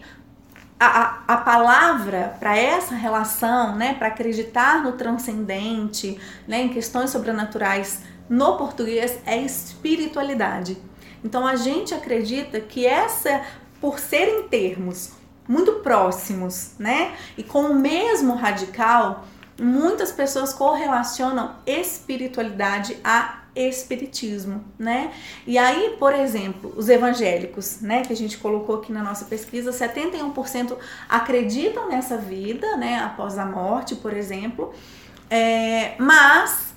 a, 0.79 1.23
a, 1.27 1.37
palavra 1.37 2.35
para 2.39 2.57
essa 2.57 2.93
relação, 2.93 3.75
né, 3.75 3.93
para 3.93 4.07
acreditar 4.07 4.83
no 4.83 4.93
transcendente, 4.93 6.19
né, 6.47 6.63
em 6.63 6.69
questões 6.69 7.09
sobrenaturais 7.09 8.01
no 8.29 8.57
português 8.57 9.17
é 9.25 9.37
espiritualidade. 9.37 10.77
Então 11.23 11.47
a 11.47 11.55
gente 11.55 11.93
acredita 11.93 12.59
que 12.59 12.85
essa, 12.85 13.43
por 13.79 13.97
serem 13.99 14.47
termos 14.47 15.11
muito 15.47 15.73
próximos, 15.75 16.73
né, 16.77 17.13
e 17.37 17.43
com 17.43 17.63
o 17.63 17.75
mesmo 17.75 18.35
radical, 18.35 19.25
muitas 19.59 20.11
pessoas 20.11 20.53
correlacionam 20.53 21.55
espiritualidade 21.65 22.97
a 23.03 23.43
espiritismo, 23.55 24.63
né? 24.79 25.13
E 25.45 25.57
aí, 25.57 25.95
por 25.99 26.13
exemplo, 26.13 26.73
os 26.75 26.89
evangélicos, 26.89 27.81
né, 27.81 28.01
que 28.01 28.11
a 28.11 28.15
gente 28.15 28.37
colocou 28.37 28.77
aqui 28.77 28.91
na 28.91 29.03
nossa 29.03 29.25
pesquisa, 29.25 29.71
71% 29.71 30.75
acreditam 31.07 31.87
nessa 31.87 32.17
vida, 32.17 32.75
né, 32.77 32.97
após 32.99 33.37
a 33.37 33.45
morte, 33.45 33.95
por 33.95 34.11
exemplo, 34.11 34.73
é, 35.29 35.95
mas 35.99 36.73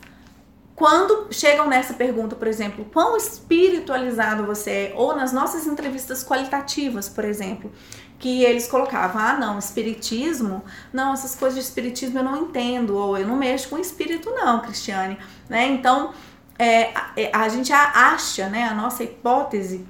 quando 0.74 1.28
chegam 1.30 1.66
nessa 1.66 1.94
pergunta, 1.94 2.36
por 2.36 2.46
exemplo, 2.46 2.84
quão 2.92 3.16
espiritualizado 3.16 4.44
você 4.44 4.70
é, 4.70 4.92
ou 4.94 5.16
nas 5.16 5.32
nossas 5.32 5.66
entrevistas 5.66 6.22
qualitativas, 6.22 7.08
por 7.08 7.24
exemplo, 7.24 7.72
que 8.18 8.42
eles 8.44 8.66
colocavam, 8.66 9.20
ah, 9.20 9.34
não, 9.34 9.58
espiritismo, 9.58 10.64
não, 10.92 11.12
essas 11.12 11.34
coisas 11.34 11.58
de 11.58 11.64
espiritismo 11.64 12.18
eu 12.18 12.24
não 12.24 12.44
entendo, 12.44 12.96
ou 12.96 13.16
eu 13.18 13.26
não 13.26 13.36
mexo 13.36 13.68
com 13.68 13.78
espírito, 13.78 14.30
não, 14.30 14.60
Cristiane, 14.60 15.18
né? 15.48 15.66
Então, 15.66 16.12
é, 16.58 16.92
a, 16.94 17.42
a 17.42 17.48
gente 17.48 17.72
acha, 17.72 18.48
né, 18.48 18.64
a 18.64 18.74
nossa 18.74 19.04
hipótese 19.04 19.86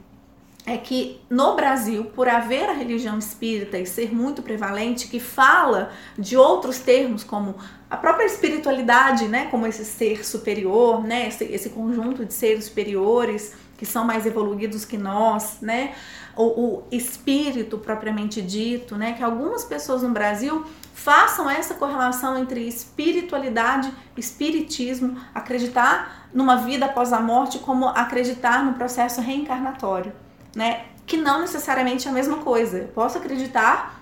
é 0.67 0.77
que 0.77 1.21
no 1.31 1.55
Brasil, 1.55 2.07
por 2.07 2.29
haver 2.29 2.69
a 2.69 2.73
religião 2.73 3.17
espírita 3.17 3.79
e 3.79 3.87
ser 3.87 4.13
muito 4.13 4.43
prevalente, 4.43 5.07
que 5.07 5.21
fala 5.21 5.93
de 6.19 6.37
outros 6.37 6.81
termos 6.81 7.23
como 7.23 7.55
a 7.89 7.97
própria 7.97 8.27
espiritualidade, 8.27 9.29
né, 9.29 9.47
como 9.49 9.65
esse 9.65 9.85
ser 9.85 10.27
superior, 10.27 11.05
né, 11.05 11.29
esse, 11.29 11.45
esse 11.45 11.71
conjunto 11.71 12.25
de 12.25 12.35
seres 12.35 12.65
superiores 12.65 13.55
que 13.77 13.87
são 13.87 14.05
mais 14.05 14.27
evoluídos 14.27 14.85
que 14.85 14.97
nós, 14.97 15.59
né, 15.61 15.95
o, 16.37 16.45
o 16.45 16.85
espírito 16.91 17.79
propriamente 17.79 18.41
dito, 18.41 18.97
né, 18.97 19.13
que 19.13 19.23
algumas 19.23 19.65
pessoas 19.65 20.03
no 20.03 20.11
Brasil 20.11 20.65
façam 20.95 21.49
essa 21.49 21.75
correlação 21.75 22.39
entre 22.39 22.67
espiritualidade, 22.67 23.93
espiritismo, 24.17 25.21
acreditar 25.35 26.29
numa 26.33 26.57
vida 26.57 26.87
após 26.87 27.13
a 27.13 27.21
morte 27.21 27.59
como 27.59 27.87
acreditar 27.89 28.65
no 28.65 28.75
processo 28.75 29.21
reencarnatório 29.21 30.13
né? 30.57 30.87
Que 31.05 31.19
não 31.19 31.43
necessariamente 31.43 32.09
é 32.09 32.11
a 32.11 32.15
mesma 32.15 32.39
coisa. 32.39 32.79
Eu 32.79 32.89
posso 32.89 33.19
acreditar 33.19 34.01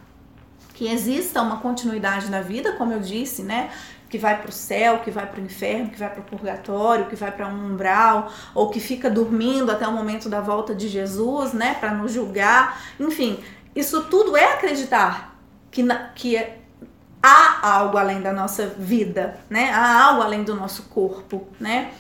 que 0.73 0.89
exista 0.89 1.43
uma 1.43 1.59
continuidade 1.59 2.31
na 2.31 2.41
vida, 2.41 2.73
como 2.73 2.93
eu 2.93 3.01
disse, 3.01 3.43
né? 3.43 3.71
Que 4.09 4.19
vai 4.19 4.41
para 4.41 4.49
o 4.49 4.53
céu, 4.53 4.99
que 4.99 5.11
vai 5.11 5.27
para 5.27 5.41
o 5.41 5.45
inferno, 5.45 5.91
que 5.91 5.99
vai 5.99 6.11
para 6.11 6.21
o 6.21 6.25
purgatório, 6.25 7.07
que 7.07 7.17
vai 7.17 7.33
para 7.33 7.49
um 7.49 7.73
umbral, 7.73 8.31
ou 8.55 8.71
que 8.71 8.79
fica 8.79 9.11
dormindo 9.11 9.71
até 9.73 9.87
o 9.87 9.93
momento 9.93 10.29
da 10.29 10.41
volta 10.41 10.75
de 10.75 10.89
Jesus, 10.89 11.53
né? 11.53 11.75
Para 11.81 11.93
nos 11.93 12.13
julgar. 12.13 12.81
Enfim, 13.01 13.43
isso 13.75 14.05
tudo 14.05 14.37
é 14.37 14.53
acreditar 14.53 15.37
que, 15.71 15.83
na, 15.83 16.09
que 16.15 16.37
é, 16.37 16.59
há 17.23 17.77
algo 17.77 17.99
além 17.99 18.21
da 18.21 18.33
nossa 18.33 18.67
vida, 18.67 19.41
né? 19.51 19.71
Há 19.71 20.05
algo 20.05 20.23
além 20.23 20.45
do 20.45 20.55
nosso 20.55 20.85
corpo, 20.85 21.49
né? 21.59 21.91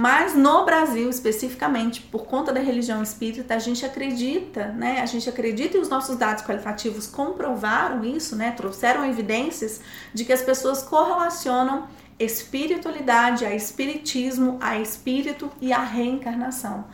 Mas 0.00 0.32
no 0.32 0.64
Brasil, 0.64 1.10
especificamente, 1.10 2.02
por 2.02 2.24
conta 2.24 2.52
da 2.52 2.60
religião 2.60 3.02
espírita, 3.02 3.56
a 3.56 3.58
gente 3.58 3.84
acredita, 3.84 4.68
né? 4.68 5.00
A 5.00 5.06
gente 5.06 5.28
acredita 5.28 5.76
e 5.76 5.80
os 5.80 5.88
nossos 5.88 6.14
dados 6.14 6.44
qualitativos 6.44 7.08
comprovaram 7.08 8.04
isso, 8.04 8.36
né? 8.36 8.52
Trouxeram 8.52 9.04
evidências 9.04 9.80
de 10.14 10.24
que 10.24 10.32
as 10.32 10.40
pessoas 10.40 10.84
correlacionam 10.84 11.88
espiritualidade 12.16 13.44
a 13.44 13.52
espiritismo, 13.52 14.56
a 14.60 14.78
espírito 14.78 15.50
e 15.60 15.72
a 15.72 15.82
reencarnação. 15.82 16.84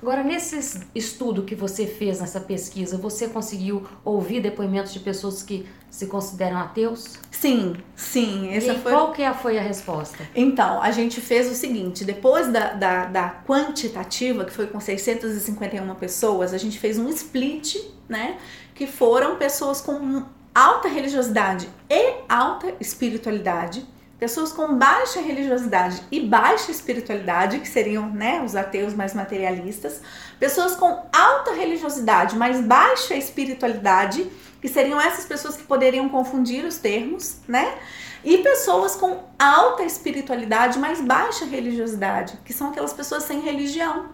Agora, 0.00 0.22
nesse 0.22 0.80
estudo 0.94 1.42
que 1.42 1.54
você 1.54 1.84
fez, 1.86 2.20
nessa 2.20 2.40
pesquisa, 2.40 2.96
você 2.96 3.28
conseguiu 3.28 3.84
ouvir 4.04 4.40
depoimentos 4.40 4.92
de 4.92 5.00
pessoas 5.00 5.42
que 5.42 5.66
se 5.90 6.06
consideram 6.06 6.56
ateus? 6.58 7.18
Sim, 7.30 7.74
sim. 7.96 8.48
Essa 8.50 8.74
e 8.74 8.78
foi... 8.78 8.92
qual 8.92 9.12
que 9.12 9.28
foi 9.34 9.58
a 9.58 9.62
resposta? 9.62 10.28
Então, 10.36 10.80
a 10.80 10.92
gente 10.92 11.20
fez 11.20 11.50
o 11.50 11.54
seguinte, 11.54 12.04
depois 12.04 12.52
da, 12.52 12.74
da, 12.74 13.04
da 13.06 13.42
quantitativa, 13.46 14.44
que 14.44 14.52
foi 14.52 14.68
com 14.68 14.78
651 14.78 15.94
pessoas, 15.96 16.54
a 16.54 16.58
gente 16.58 16.78
fez 16.78 16.96
um 16.98 17.08
split, 17.08 17.76
né? 18.08 18.38
Que 18.74 18.86
foram 18.86 19.36
pessoas 19.36 19.80
com 19.80 20.22
alta 20.54 20.88
religiosidade 20.88 21.68
e 21.90 22.14
alta 22.28 22.72
espiritualidade 22.80 23.84
pessoas 24.18 24.52
com 24.52 24.76
baixa 24.76 25.20
religiosidade 25.20 26.02
e 26.10 26.20
baixa 26.20 26.70
espiritualidade, 26.70 27.60
que 27.60 27.68
seriam 27.68 28.10
né, 28.10 28.42
os 28.42 28.56
ateus 28.56 28.92
mais 28.94 29.14
materialistas, 29.14 30.00
pessoas 30.38 30.74
com 30.74 31.06
alta 31.12 31.52
religiosidade, 31.52 32.36
mas 32.36 32.60
baixa 32.60 33.14
espiritualidade, 33.14 34.28
que 34.60 34.68
seriam 34.68 35.00
essas 35.00 35.24
pessoas 35.24 35.56
que 35.56 35.62
poderiam 35.62 36.08
confundir 36.08 36.64
os 36.64 36.78
termos, 36.78 37.36
né? 37.46 37.78
E 38.24 38.38
pessoas 38.38 38.96
com 38.96 39.22
alta 39.38 39.84
espiritualidade, 39.84 40.78
mas 40.78 41.00
baixa 41.00 41.44
religiosidade, 41.44 42.36
que 42.44 42.52
são 42.52 42.70
aquelas 42.70 42.92
pessoas 42.92 43.22
sem 43.22 43.40
religião, 43.40 44.06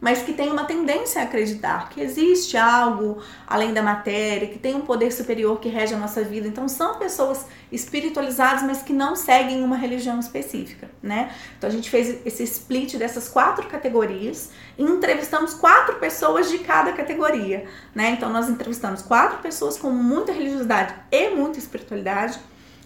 mas 0.00 0.22
que 0.22 0.32
tem 0.32 0.50
uma 0.50 0.64
tendência 0.64 1.20
a 1.20 1.24
acreditar 1.24 1.88
que 1.88 2.00
existe 2.00 2.56
algo 2.56 3.18
além 3.46 3.72
da 3.72 3.82
matéria, 3.82 4.48
que 4.48 4.58
tem 4.58 4.74
um 4.74 4.82
poder 4.82 5.10
superior 5.10 5.58
que 5.58 5.68
rege 5.68 5.94
a 5.94 5.98
nossa 5.98 6.22
vida. 6.22 6.46
Então 6.46 6.68
são 6.68 6.98
pessoas 6.98 7.46
espiritualizadas, 7.72 8.62
mas 8.62 8.82
que 8.82 8.92
não 8.92 9.16
seguem 9.16 9.62
uma 9.62 9.76
religião 9.76 10.20
específica, 10.20 10.90
né? 11.02 11.32
Então 11.56 11.68
a 11.68 11.72
gente 11.72 11.88
fez 11.88 12.24
esse 12.26 12.42
split 12.44 12.96
dessas 12.96 13.28
quatro 13.28 13.66
categorias 13.68 14.50
e 14.78 14.82
entrevistamos 14.82 15.54
quatro 15.54 15.96
pessoas 15.96 16.50
de 16.50 16.58
cada 16.58 16.92
categoria, 16.92 17.64
né? 17.94 18.10
Então 18.10 18.30
nós 18.30 18.48
entrevistamos 18.48 19.02
quatro 19.02 19.38
pessoas 19.38 19.78
com 19.78 19.90
muita 19.90 20.32
religiosidade 20.32 20.94
e 21.10 21.30
muita 21.30 21.58
espiritualidade, 21.58 22.38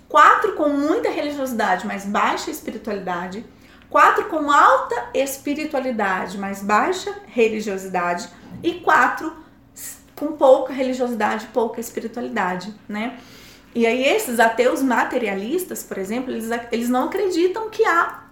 quatro 0.09 0.53
com 0.53 0.69
muita 0.69 1.11
religiosidade, 1.11 1.87
mas 1.87 2.05
baixa 2.05 2.51
espiritualidade, 2.51 3.45
quatro 3.91 4.27
com 4.27 4.51
alta 4.51 5.11
espiritualidade, 5.13 6.39
mas 6.39 6.63
baixa 6.63 7.13
religiosidade, 7.27 8.29
e 8.63 8.75
quatro 8.75 9.37
com 10.15 10.33
pouca 10.33 10.73
religiosidade, 10.73 11.47
pouca 11.47 11.81
espiritualidade, 11.81 12.73
né? 12.89 13.19
E 13.75 13.87
aí 13.87 14.05
esses 14.05 14.39
ateus 14.41 14.83
materialistas, 14.83 15.83
por 15.83 15.99
exemplo, 15.99 16.33
eles, 16.33 16.49
eles 16.71 16.89
não 16.89 17.05
acreditam 17.05 17.71
que 17.71 17.85
há 17.85 18.25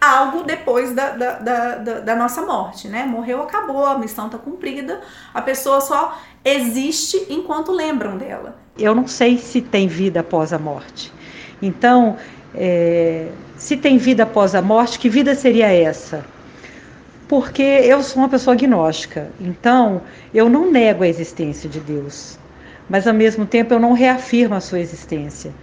algo 0.00 0.42
depois 0.42 0.92
da, 0.92 1.10
da, 1.10 1.38
da, 1.38 2.00
da, 2.00 2.16
nossa 2.16 2.42
morte, 2.42 2.88
né? 2.88 3.04
Morreu, 3.06 3.42
acabou, 3.42 3.86
a 3.86 3.96
missão 3.96 4.26
está 4.26 4.36
cumprida, 4.36 5.00
a 5.32 5.40
pessoa 5.40 5.80
só 5.80 6.18
existe 6.44 7.26
enquanto 7.30 7.70
lembram 7.70 8.18
dela. 8.18 8.56
Eu 8.76 8.94
não 8.94 9.06
sei 9.06 9.38
se 9.38 9.62
tem 9.62 9.86
vida 9.86 10.20
após 10.20 10.52
a 10.52 10.58
morte. 10.58 11.12
Então, 11.62 12.16
é, 12.52 13.30
se 13.62 13.76
tem 13.76 13.96
vida 13.96 14.24
após 14.24 14.56
a 14.56 14.60
morte, 14.60 14.98
que 14.98 15.08
vida 15.08 15.36
seria 15.36 15.72
essa? 15.72 16.24
Porque 17.28 17.62
eu 17.62 18.02
sou 18.02 18.20
uma 18.20 18.28
pessoa 18.28 18.54
agnóstica, 18.54 19.30
então 19.40 20.02
eu 20.34 20.50
não 20.50 20.68
nego 20.68 21.04
a 21.04 21.08
existência 21.08 21.70
de 21.70 21.78
Deus, 21.78 22.36
mas 22.90 23.06
ao 23.06 23.14
mesmo 23.14 23.46
tempo 23.46 23.72
eu 23.72 23.78
não 23.78 23.92
reafirmo 23.92 24.56
a 24.56 24.60
sua 24.60 24.80
existência. 24.80 25.54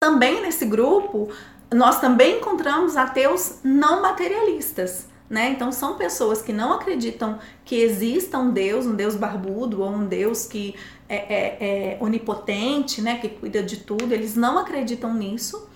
Também 0.00 0.42
nesse 0.42 0.64
grupo, 0.64 1.28
nós 1.74 2.00
também 2.00 2.36
encontramos 2.36 2.96
ateus 2.96 3.58
não 3.64 4.00
materialistas. 4.00 5.08
Né? 5.28 5.50
Então 5.50 5.72
são 5.72 5.96
pessoas 5.96 6.40
que 6.40 6.52
não 6.52 6.72
acreditam 6.72 7.40
que 7.64 7.74
exista 7.74 8.38
um 8.38 8.52
Deus, 8.52 8.86
um 8.86 8.94
Deus 8.94 9.16
barbudo 9.16 9.82
ou 9.82 9.88
um 9.88 10.06
Deus 10.06 10.46
que 10.46 10.76
é, 11.08 11.16
é, 11.16 11.56
é 11.60 11.98
onipotente, 11.98 13.02
né? 13.02 13.16
Que 13.16 13.30
cuida 13.30 13.62
de 13.62 13.78
tudo. 13.78 14.12
Eles 14.12 14.36
não 14.36 14.58
acreditam 14.58 15.14
nisso 15.14 15.66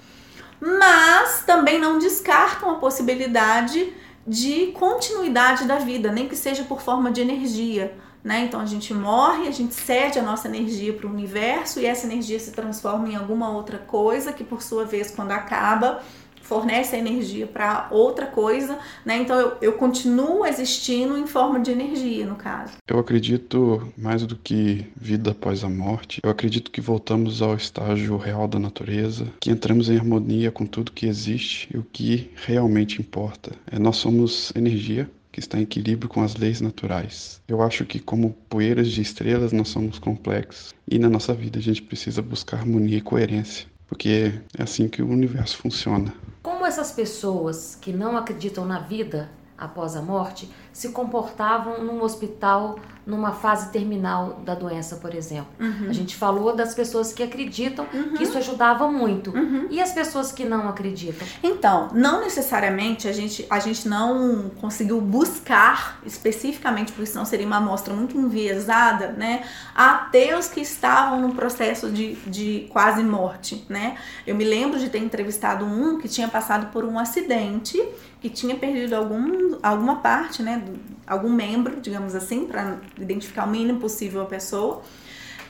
mas 0.61 1.43
também 1.47 1.79
não 1.79 1.99
descartam 1.99 2.71
a 2.71 2.75
possibilidade 2.75 3.93
de 4.27 4.73
continuidade 4.73 5.65
da 5.65 5.77
vida, 5.77 6.13
nem 6.13 6.29
que 6.29 6.37
seja 6.37 6.65
por 6.65 6.81
forma 6.81 7.11
de 7.11 7.21
energia. 7.21 7.97
Né? 8.23 8.41
Então 8.41 8.61
a 8.61 8.67
gente 8.67 8.93
morre, 8.93 9.49
a 9.49 9.51
gente 9.51 9.75
cede 9.75 10.19
a 10.19 10.23
nossa 10.23 10.49
energia 10.49 10.93
para 10.93 11.07
o 11.07 11.11
universo 11.11 11.81
e 11.81 11.87
essa 11.87 12.07
energia 12.07 12.39
se 12.39 12.51
transforma 12.51 13.09
em 13.09 13.17
alguma 13.17 13.51
outra 13.51 13.79
coisa 13.79 14.33
que, 14.33 14.45
por 14.45 14.61
sua 14.61 14.85
vez, 14.85 15.11
quando 15.11 15.31
acaba, 15.31 16.03
fornece 16.49 16.97
a 16.97 16.99
energia 16.99 17.47
para 17.47 17.89
outra 17.91 18.27
coisa, 18.27 18.79
né? 19.05 19.19
Então 19.19 19.39
eu, 19.39 19.57
eu 19.61 19.73
continuo 19.75 20.47
existindo 20.47 21.19
em 21.19 21.27
forma 21.27 21.61
de 21.61 21.71
energia, 21.71 22.27
no 22.27 22.37
caso. 22.37 22.73
Eu 22.89 22.99
acredito 22.99 23.93
mais 23.99 24.25
do 24.25 24.35
que 24.35 24.87
vida 24.97 25.33
após 25.33 25.63
a 25.63 25.69
morte. 25.69 26.21
Eu 26.25 26.31
acredito 26.31 26.71
que 26.71 26.81
voltamos 26.81 27.43
ao 27.43 27.55
estágio 27.55 28.17
real 28.17 28.49
da 28.49 28.59
natureza, 28.59 29.27
que 29.41 29.51
entramos 29.51 29.91
em 29.91 29.97
harmonia 29.97 30.51
com 30.51 30.65
tudo 30.65 30.93
que 30.93 31.07
existe 31.07 31.69
e 31.73 31.77
o 31.77 31.87
que 31.93 32.31
realmente 32.47 32.99
importa. 32.99 33.53
É, 33.71 33.79
nós 33.79 33.97
somos 33.97 34.51
energia 34.57 35.09
que 35.31 35.41
está 35.41 35.59
em 35.59 35.63
equilíbrio 35.63 36.09
com 36.09 36.23
as 36.23 36.35
leis 36.35 36.63
naturais. 36.63 37.43
Eu 37.47 37.61
acho 37.61 37.85
que, 37.85 37.99
como 37.99 38.35
poeiras 38.49 38.91
de 38.91 39.03
estrelas, 39.03 39.53
nós 39.53 39.69
somos 39.69 39.99
complexos 39.99 40.75
e 40.91 40.99
na 40.99 41.11
nossa 41.11 41.35
vida 41.35 41.59
a 41.59 41.63
gente 41.63 41.83
precisa 41.83 42.23
buscar 42.23 42.59
harmonia 42.61 42.97
e 42.97 43.03
coerência, 43.03 43.67
porque 43.89 44.33
é 44.57 44.63
assim 44.63 44.87
que 44.89 45.03
o 45.03 45.09
universo 45.09 45.57
funciona. 45.57 46.13
Como 46.43 46.65
essas 46.65 46.93
pessoas 46.93 47.77
que 47.81 47.93
não 47.93 48.17
acreditam 48.17 48.65
na 48.65 48.81
vida 48.81 49.31
após 49.57 49.97
a 49.97 50.03
morte 50.03 50.49
se 50.79 50.91
comportavam 50.91 51.83
num 51.83 52.01
hospital 52.05 52.79
numa 53.05 53.33
fase 53.33 53.73
terminal 53.73 54.43
da 54.45 54.55
doença, 54.55 54.97
por 54.97 55.15
exemplo. 55.15 55.49
Uhum. 55.59 55.89
A 55.89 55.93
gente 55.95 56.15
falou 56.15 56.55
das 56.55 56.75
pessoas 56.75 57.11
que 57.11 57.23
acreditam 57.23 57.87
uhum. 57.93 58.13
que 58.13 58.23
isso 58.23 58.37
ajudava 58.37 58.87
muito. 58.87 59.31
Uhum. 59.31 59.67
E 59.71 59.81
as 59.81 59.93
pessoas 59.93 60.31
que 60.31 60.45
não 60.45 60.69
acreditam? 60.69 61.27
Então, 61.43 61.89
não 61.95 62.21
necessariamente 62.21 63.09
a 63.09 63.13
gente, 63.13 63.47
a 63.49 63.59
gente 63.59 63.89
não 63.89 64.51
conseguiu 64.61 65.01
buscar 65.01 65.99
especificamente, 66.05 66.93
porque 66.93 67.07
senão 67.07 67.25
seria 67.25 67.47
uma 67.47 67.57
amostra 67.57 67.95
muito 67.95 68.17
enviesada, 68.17 69.09
né? 69.09 69.43
Ateus 69.75 70.47
que 70.47 70.61
estavam 70.61 71.19
no 71.21 71.35
processo 71.35 71.91
de, 71.91 72.15
de 72.27 72.69
quase 72.71 73.03
morte, 73.03 73.65
né? 73.71 73.97
Eu 74.27 74.37
me 74.37 74.45
lembro 74.45 74.79
de 74.79 74.91
ter 74.91 74.99
entrevistado 74.99 75.65
um 75.65 75.99
que 75.99 76.09
tinha 76.09 76.29
passado 76.29 76.71
por 76.71 76.85
um 76.85 76.99
acidente 76.99 77.83
que 78.21 78.29
tinha 78.29 78.57
perdido 78.57 78.95
algum, 78.95 79.57
alguma 79.63 79.97
parte, 79.97 80.43
né, 80.43 80.63
algum 81.07 81.31
membro, 81.31 81.81
digamos 81.81 82.15
assim, 82.15 82.47
para 82.47 82.79
identificar 82.99 83.47
o 83.47 83.51
mínimo 83.51 83.81
possível 83.81 84.23
a 84.23 84.27
pessoa. 84.27 84.83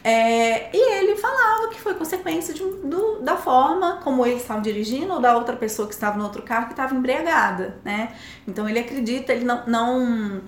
É, 0.04 0.74
e 0.74 0.98
ele 1.00 1.16
falava 1.16 1.68
que 1.68 1.81
foi 1.81 1.94
consequência 1.94 2.54
de, 2.54 2.62
do, 2.62 3.20
da 3.20 3.37
forma 3.37 3.96
como 4.02 4.24
ele 4.24 4.37
estava 4.37 4.61
dirigindo 4.61 5.12
ou 5.12 5.20
da 5.20 5.37
outra 5.37 5.57
pessoa 5.57 5.88
que 5.88 5.94
estava 5.94 6.16
no 6.16 6.24
outro 6.24 6.42
carro 6.42 6.66
que 6.66 6.72
estava 6.72 6.94
embriagada, 6.94 7.78
né? 7.85 8.14
Então 8.46 8.68
ele 8.68 8.78
acredita, 8.78 9.33
ele 9.33 9.44
não, 9.44 9.66
não 9.66 10.42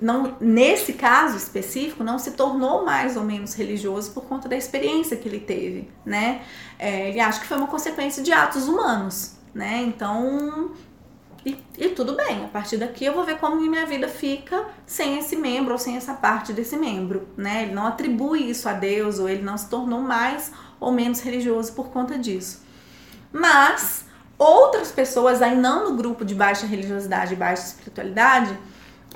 não, 0.00 0.36
nesse 0.40 0.94
caso 0.94 1.36
específico, 1.36 2.02
não 2.02 2.18
se 2.18 2.30
tornou 2.30 2.84
mais 2.84 3.16
ou 3.16 3.22
menos 3.22 3.52
religioso 3.54 4.12
por 4.12 4.24
conta 4.24 4.48
da 4.48 4.56
experiência 4.56 5.16
que 5.16 5.28
ele 5.28 5.40
teve, 5.40 5.90
né? 6.04 6.40
É, 6.78 7.10
ele 7.10 7.20
acha 7.20 7.40
que 7.40 7.46
foi 7.46 7.58
uma 7.58 7.66
consequência 7.66 8.22
de 8.22 8.32
atos 8.32 8.66
humanos, 8.66 9.36
né? 9.52 9.82
Então, 9.82 10.70
e, 11.44 11.56
e, 11.78 11.88
tudo 11.88 12.14
bem, 12.14 12.44
a 12.44 12.48
partir 12.48 12.76
daqui 12.76 13.04
eu 13.04 13.14
vou 13.14 13.24
ver 13.24 13.38
como 13.38 13.56
minha 13.56 13.86
vida 13.86 14.08
fica 14.08 14.66
sem 14.84 15.18
esse 15.18 15.36
membro 15.36 15.72
ou 15.72 15.78
sem 15.78 15.96
essa 15.96 16.12
parte 16.12 16.52
desse 16.52 16.76
membro, 16.76 17.28
né? 17.36 17.62
Ele 17.62 17.72
não 17.72 17.86
atribui 17.86 18.50
isso 18.50 18.68
a 18.68 18.74
Deus 18.74 19.18
ou 19.18 19.28
ele 19.28 19.42
não 19.42 19.56
se 19.56 19.68
tornou 19.68 20.00
mais 20.00 20.52
ou 20.78 20.92
menos 20.92 21.20
religioso 21.20 21.72
por 21.72 21.88
conta 21.88 22.18
disso. 22.18 22.62
Mas 23.32 24.04
outras 24.36 24.92
pessoas, 24.92 25.40
aí 25.40 25.56
não 25.56 25.90
no 25.90 25.96
grupo 25.96 26.24
de 26.26 26.34
baixa 26.34 26.66
religiosidade 26.66 27.32
e 27.32 27.36
baixa 27.36 27.68
espiritualidade, 27.68 28.58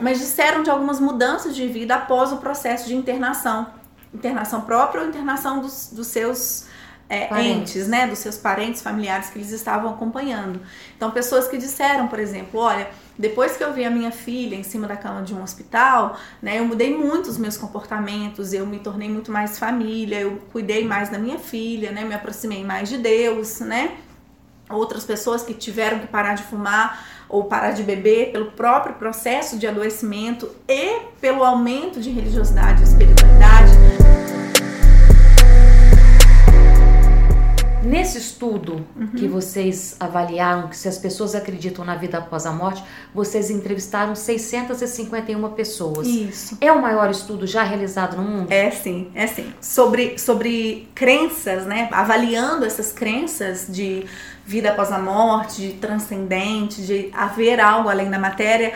mas 0.00 0.18
disseram 0.18 0.62
de 0.62 0.70
algumas 0.70 0.98
mudanças 0.98 1.54
de 1.54 1.68
vida 1.68 1.94
após 1.94 2.32
o 2.32 2.38
processo 2.38 2.88
de 2.88 2.94
internação. 2.94 3.66
Internação 4.14 4.62
própria 4.62 5.02
ou 5.02 5.08
internação 5.08 5.60
dos, 5.60 5.90
dos 5.92 6.06
seus 6.06 6.66
é, 7.08 7.42
entes, 7.42 7.86
né? 7.86 8.06
Dos 8.06 8.18
seus 8.18 8.36
parentes, 8.36 8.82
familiares 8.82 9.30
que 9.30 9.38
eles 9.38 9.50
estavam 9.50 9.90
acompanhando. 9.90 10.60
Então, 10.96 11.10
pessoas 11.10 11.48
que 11.48 11.56
disseram, 11.56 12.08
por 12.08 12.18
exemplo, 12.18 12.60
olha, 12.60 12.88
depois 13.18 13.56
que 13.56 13.62
eu 13.62 13.72
vi 13.72 13.84
a 13.84 13.90
minha 13.90 14.10
filha 14.10 14.56
em 14.56 14.62
cima 14.62 14.86
da 14.86 14.96
cama 14.96 15.22
de 15.22 15.34
um 15.34 15.42
hospital, 15.42 16.18
né, 16.42 16.58
eu 16.58 16.64
mudei 16.64 16.96
muito 16.96 17.28
os 17.28 17.38
meus 17.38 17.56
comportamentos, 17.56 18.52
eu 18.52 18.66
me 18.66 18.78
tornei 18.78 19.08
muito 19.08 19.30
mais 19.30 19.58
família, 19.58 20.20
eu 20.20 20.38
cuidei 20.50 20.84
mais 20.84 21.10
da 21.10 21.18
minha 21.18 21.38
filha, 21.38 21.92
né, 21.92 22.04
me 22.04 22.14
aproximei 22.14 22.64
mais 22.64 22.88
de 22.88 22.98
Deus, 22.98 23.60
né? 23.60 23.92
Outras 24.68 25.04
pessoas 25.04 25.42
que 25.42 25.52
tiveram 25.52 25.98
que 25.98 26.06
parar 26.06 26.34
de 26.34 26.42
fumar 26.42 27.06
ou 27.28 27.44
parar 27.44 27.72
de 27.72 27.82
beber 27.82 28.32
pelo 28.32 28.52
próprio 28.52 28.94
processo 28.94 29.58
de 29.58 29.66
adoecimento 29.66 30.50
e 30.66 31.00
pelo 31.20 31.44
aumento 31.44 32.00
de 32.00 32.10
religiosidade 32.10 32.82
e 32.82 33.23
Nesse 37.94 38.18
estudo 38.18 38.84
uhum. 38.96 39.06
que 39.06 39.28
vocês 39.28 39.94
avaliaram 40.00 40.66
que 40.66 40.76
se 40.76 40.88
as 40.88 40.98
pessoas 40.98 41.32
acreditam 41.32 41.84
na 41.84 41.94
vida 41.94 42.18
após 42.18 42.44
a 42.44 42.50
morte, 42.50 42.82
vocês 43.14 43.50
entrevistaram 43.50 44.16
651 44.16 45.48
pessoas. 45.52 46.04
Isso. 46.08 46.58
É 46.60 46.72
o 46.72 46.82
maior 46.82 47.08
estudo 47.08 47.46
já 47.46 47.62
realizado 47.62 48.16
no 48.16 48.24
mundo? 48.24 48.50
É 48.50 48.68
sim, 48.72 49.12
é 49.14 49.28
sim. 49.28 49.54
Sobre, 49.60 50.18
sobre 50.18 50.88
crenças, 50.92 51.66
né? 51.66 51.88
Avaliando 51.92 52.64
essas 52.66 52.90
crenças 52.90 53.66
de 53.68 54.04
vida 54.44 54.72
após 54.72 54.90
a 54.90 54.98
morte, 54.98 55.62
de 55.62 55.74
transcendente, 55.74 56.82
de 56.82 57.10
haver 57.12 57.60
algo 57.60 57.88
além 57.88 58.10
da 58.10 58.18
matéria, 58.18 58.74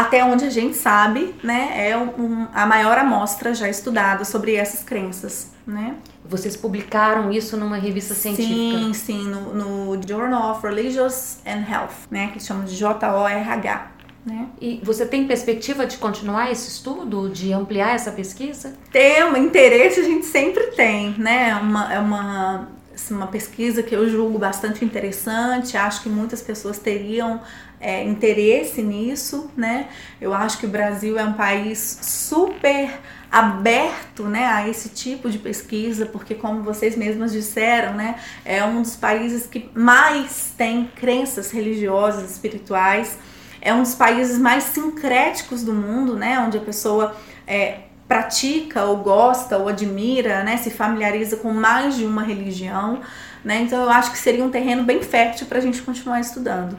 até 0.00 0.24
onde 0.24 0.44
a 0.44 0.50
gente 0.50 0.76
sabe, 0.76 1.34
né, 1.42 1.88
é 1.90 1.96
um, 1.96 2.46
a 2.54 2.64
maior 2.66 2.96
amostra 2.98 3.52
já 3.52 3.68
estudada 3.68 4.24
sobre 4.24 4.54
essas 4.54 4.82
crenças, 4.82 5.50
né? 5.66 5.96
Vocês 6.24 6.56
publicaram 6.56 7.32
isso 7.32 7.56
numa 7.56 7.76
revista 7.76 8.14
científica? 8.14 8.78
Sim, 8.78 8.92
sim, 8.92 9.24
no, 9.24 9.54
no 9.54 10.00
Journal 10.06 10.52
of 10.52 10.64
Religious 10.64 11.38
and 11.44 11.64
Health, 11.68 12.06
né, 12.10 12.28
que 12.28 12.34
eles 12.34 12.46
chamam 12.46 12.64
de 12.64 12.76
JORH. 12.76 13.98
Né? 14.26 14.46
E 14.60 14.80
você 14.82 15.06
tem 15.06 15.26
perspectiva 15.26 15.86
de 15.86 15.96
continuar 15.96 16.52
esse 16.52 16.68
estudo, 16.68 17.30
de 17.30 17.52
ampliar 17.52 17.94
essa 17.94 18.12
pesquisa? 18.12 18.74
Tem, 18.92 19.24
um 19.24 19.36
interesse 19.36 20.00
a 20.00 20.02
gente 20.02 20.26
sempre 20.26 20.64
tem, 20.72 21.14
né? 21.16 21.54
Uma, 21.54 21.94
é 21.94 21.98
uma, 21.98 22.68
uma 23.10 23.26
pesquisa 23.26 23.82
que 23.82 23.94
eu 23.94 24.08
julgo 24.08 24.38
bastante 24.38 24.84
interessante, 24.84 25.76
acho 25.76 26.02
que 26.02 26.08
muitas 26.08 26.42
pessoas 26.42 26.78
teriam 26.78 27.40
é, 27.80 28.04
interesse 28.04 28.82
nisso, 28.82 29.50
né? 29.56 29.88
Eu 30.20 30.34
acho 30.34 30.58
que 30.58 30.66
o 30.66 30.68
Brasil 30.68 31.18
é 31.18 31.24
um 31.24 31.34
país 31.34 31.98
super 32.02 32.90
aberto 33.30 34.24
né, 34.24 34.46
a 34.46 34.68
esse 34.68 34.88
tipo 34.88 35.30
de 35.30 35.38
pesquisa, 35.38 36.06
porque 36.06 36.34
como 36.34 36.62
vocês 36.62 36.96
mesmas 36.96 37.30
disseram, 37.30 37.94
né, 37.94 38.18
é 38.44 38.64
um 38.64 38.80
dos 38.80 38.96
países 38.96 39.46
que 39.46 39.70
mais 39.74 40.54
tem 40.56 40.90
crenças 40.96 41.50
religiosas, 41.50 42.30
espirituais, 42.30 43.18
é 43.60 43.74
um 43.74 43.82
dos 43.82 43.94
países 43.94 44.38
mais 44.38 44.64
sincréticos 44.64 45.62
do 45.62 45.74
mundo, 45.74 46.16
né, 46.16 46.38
onde 46.40 46.56
a 46.56 46.60
pessoa 46.60 47.14
é, 47.46 47.80
pratica 48.08 48.84
ou 48.84 48.96
gosta 48.96 49.58
ou 49.58 49.68
admira, 49.68 50.42
né, 50.42 50.56
se 50.56 50.70
familiariza 50.70 51.36
com 51.36 51.52
mais 51.52 51.94
de 51.94 52.06
uma 52.06 52.22
religião, 52.22 53.00
né, 53.44 53.60
então 53.60 53.82
eu 53.82 53.90
acho 53.90 54.10
que 54.10 54.18
seria 54.18 54.42
um 54.42 54.50
terreno 54.50 54.82
bem 54.82 55.02
fértil 55.02 55.46
para 55.46 55.58
a 55.58 55.60
gente 55.60 55.82
continuar 55.82 56.18
estudando. 56.18 56.76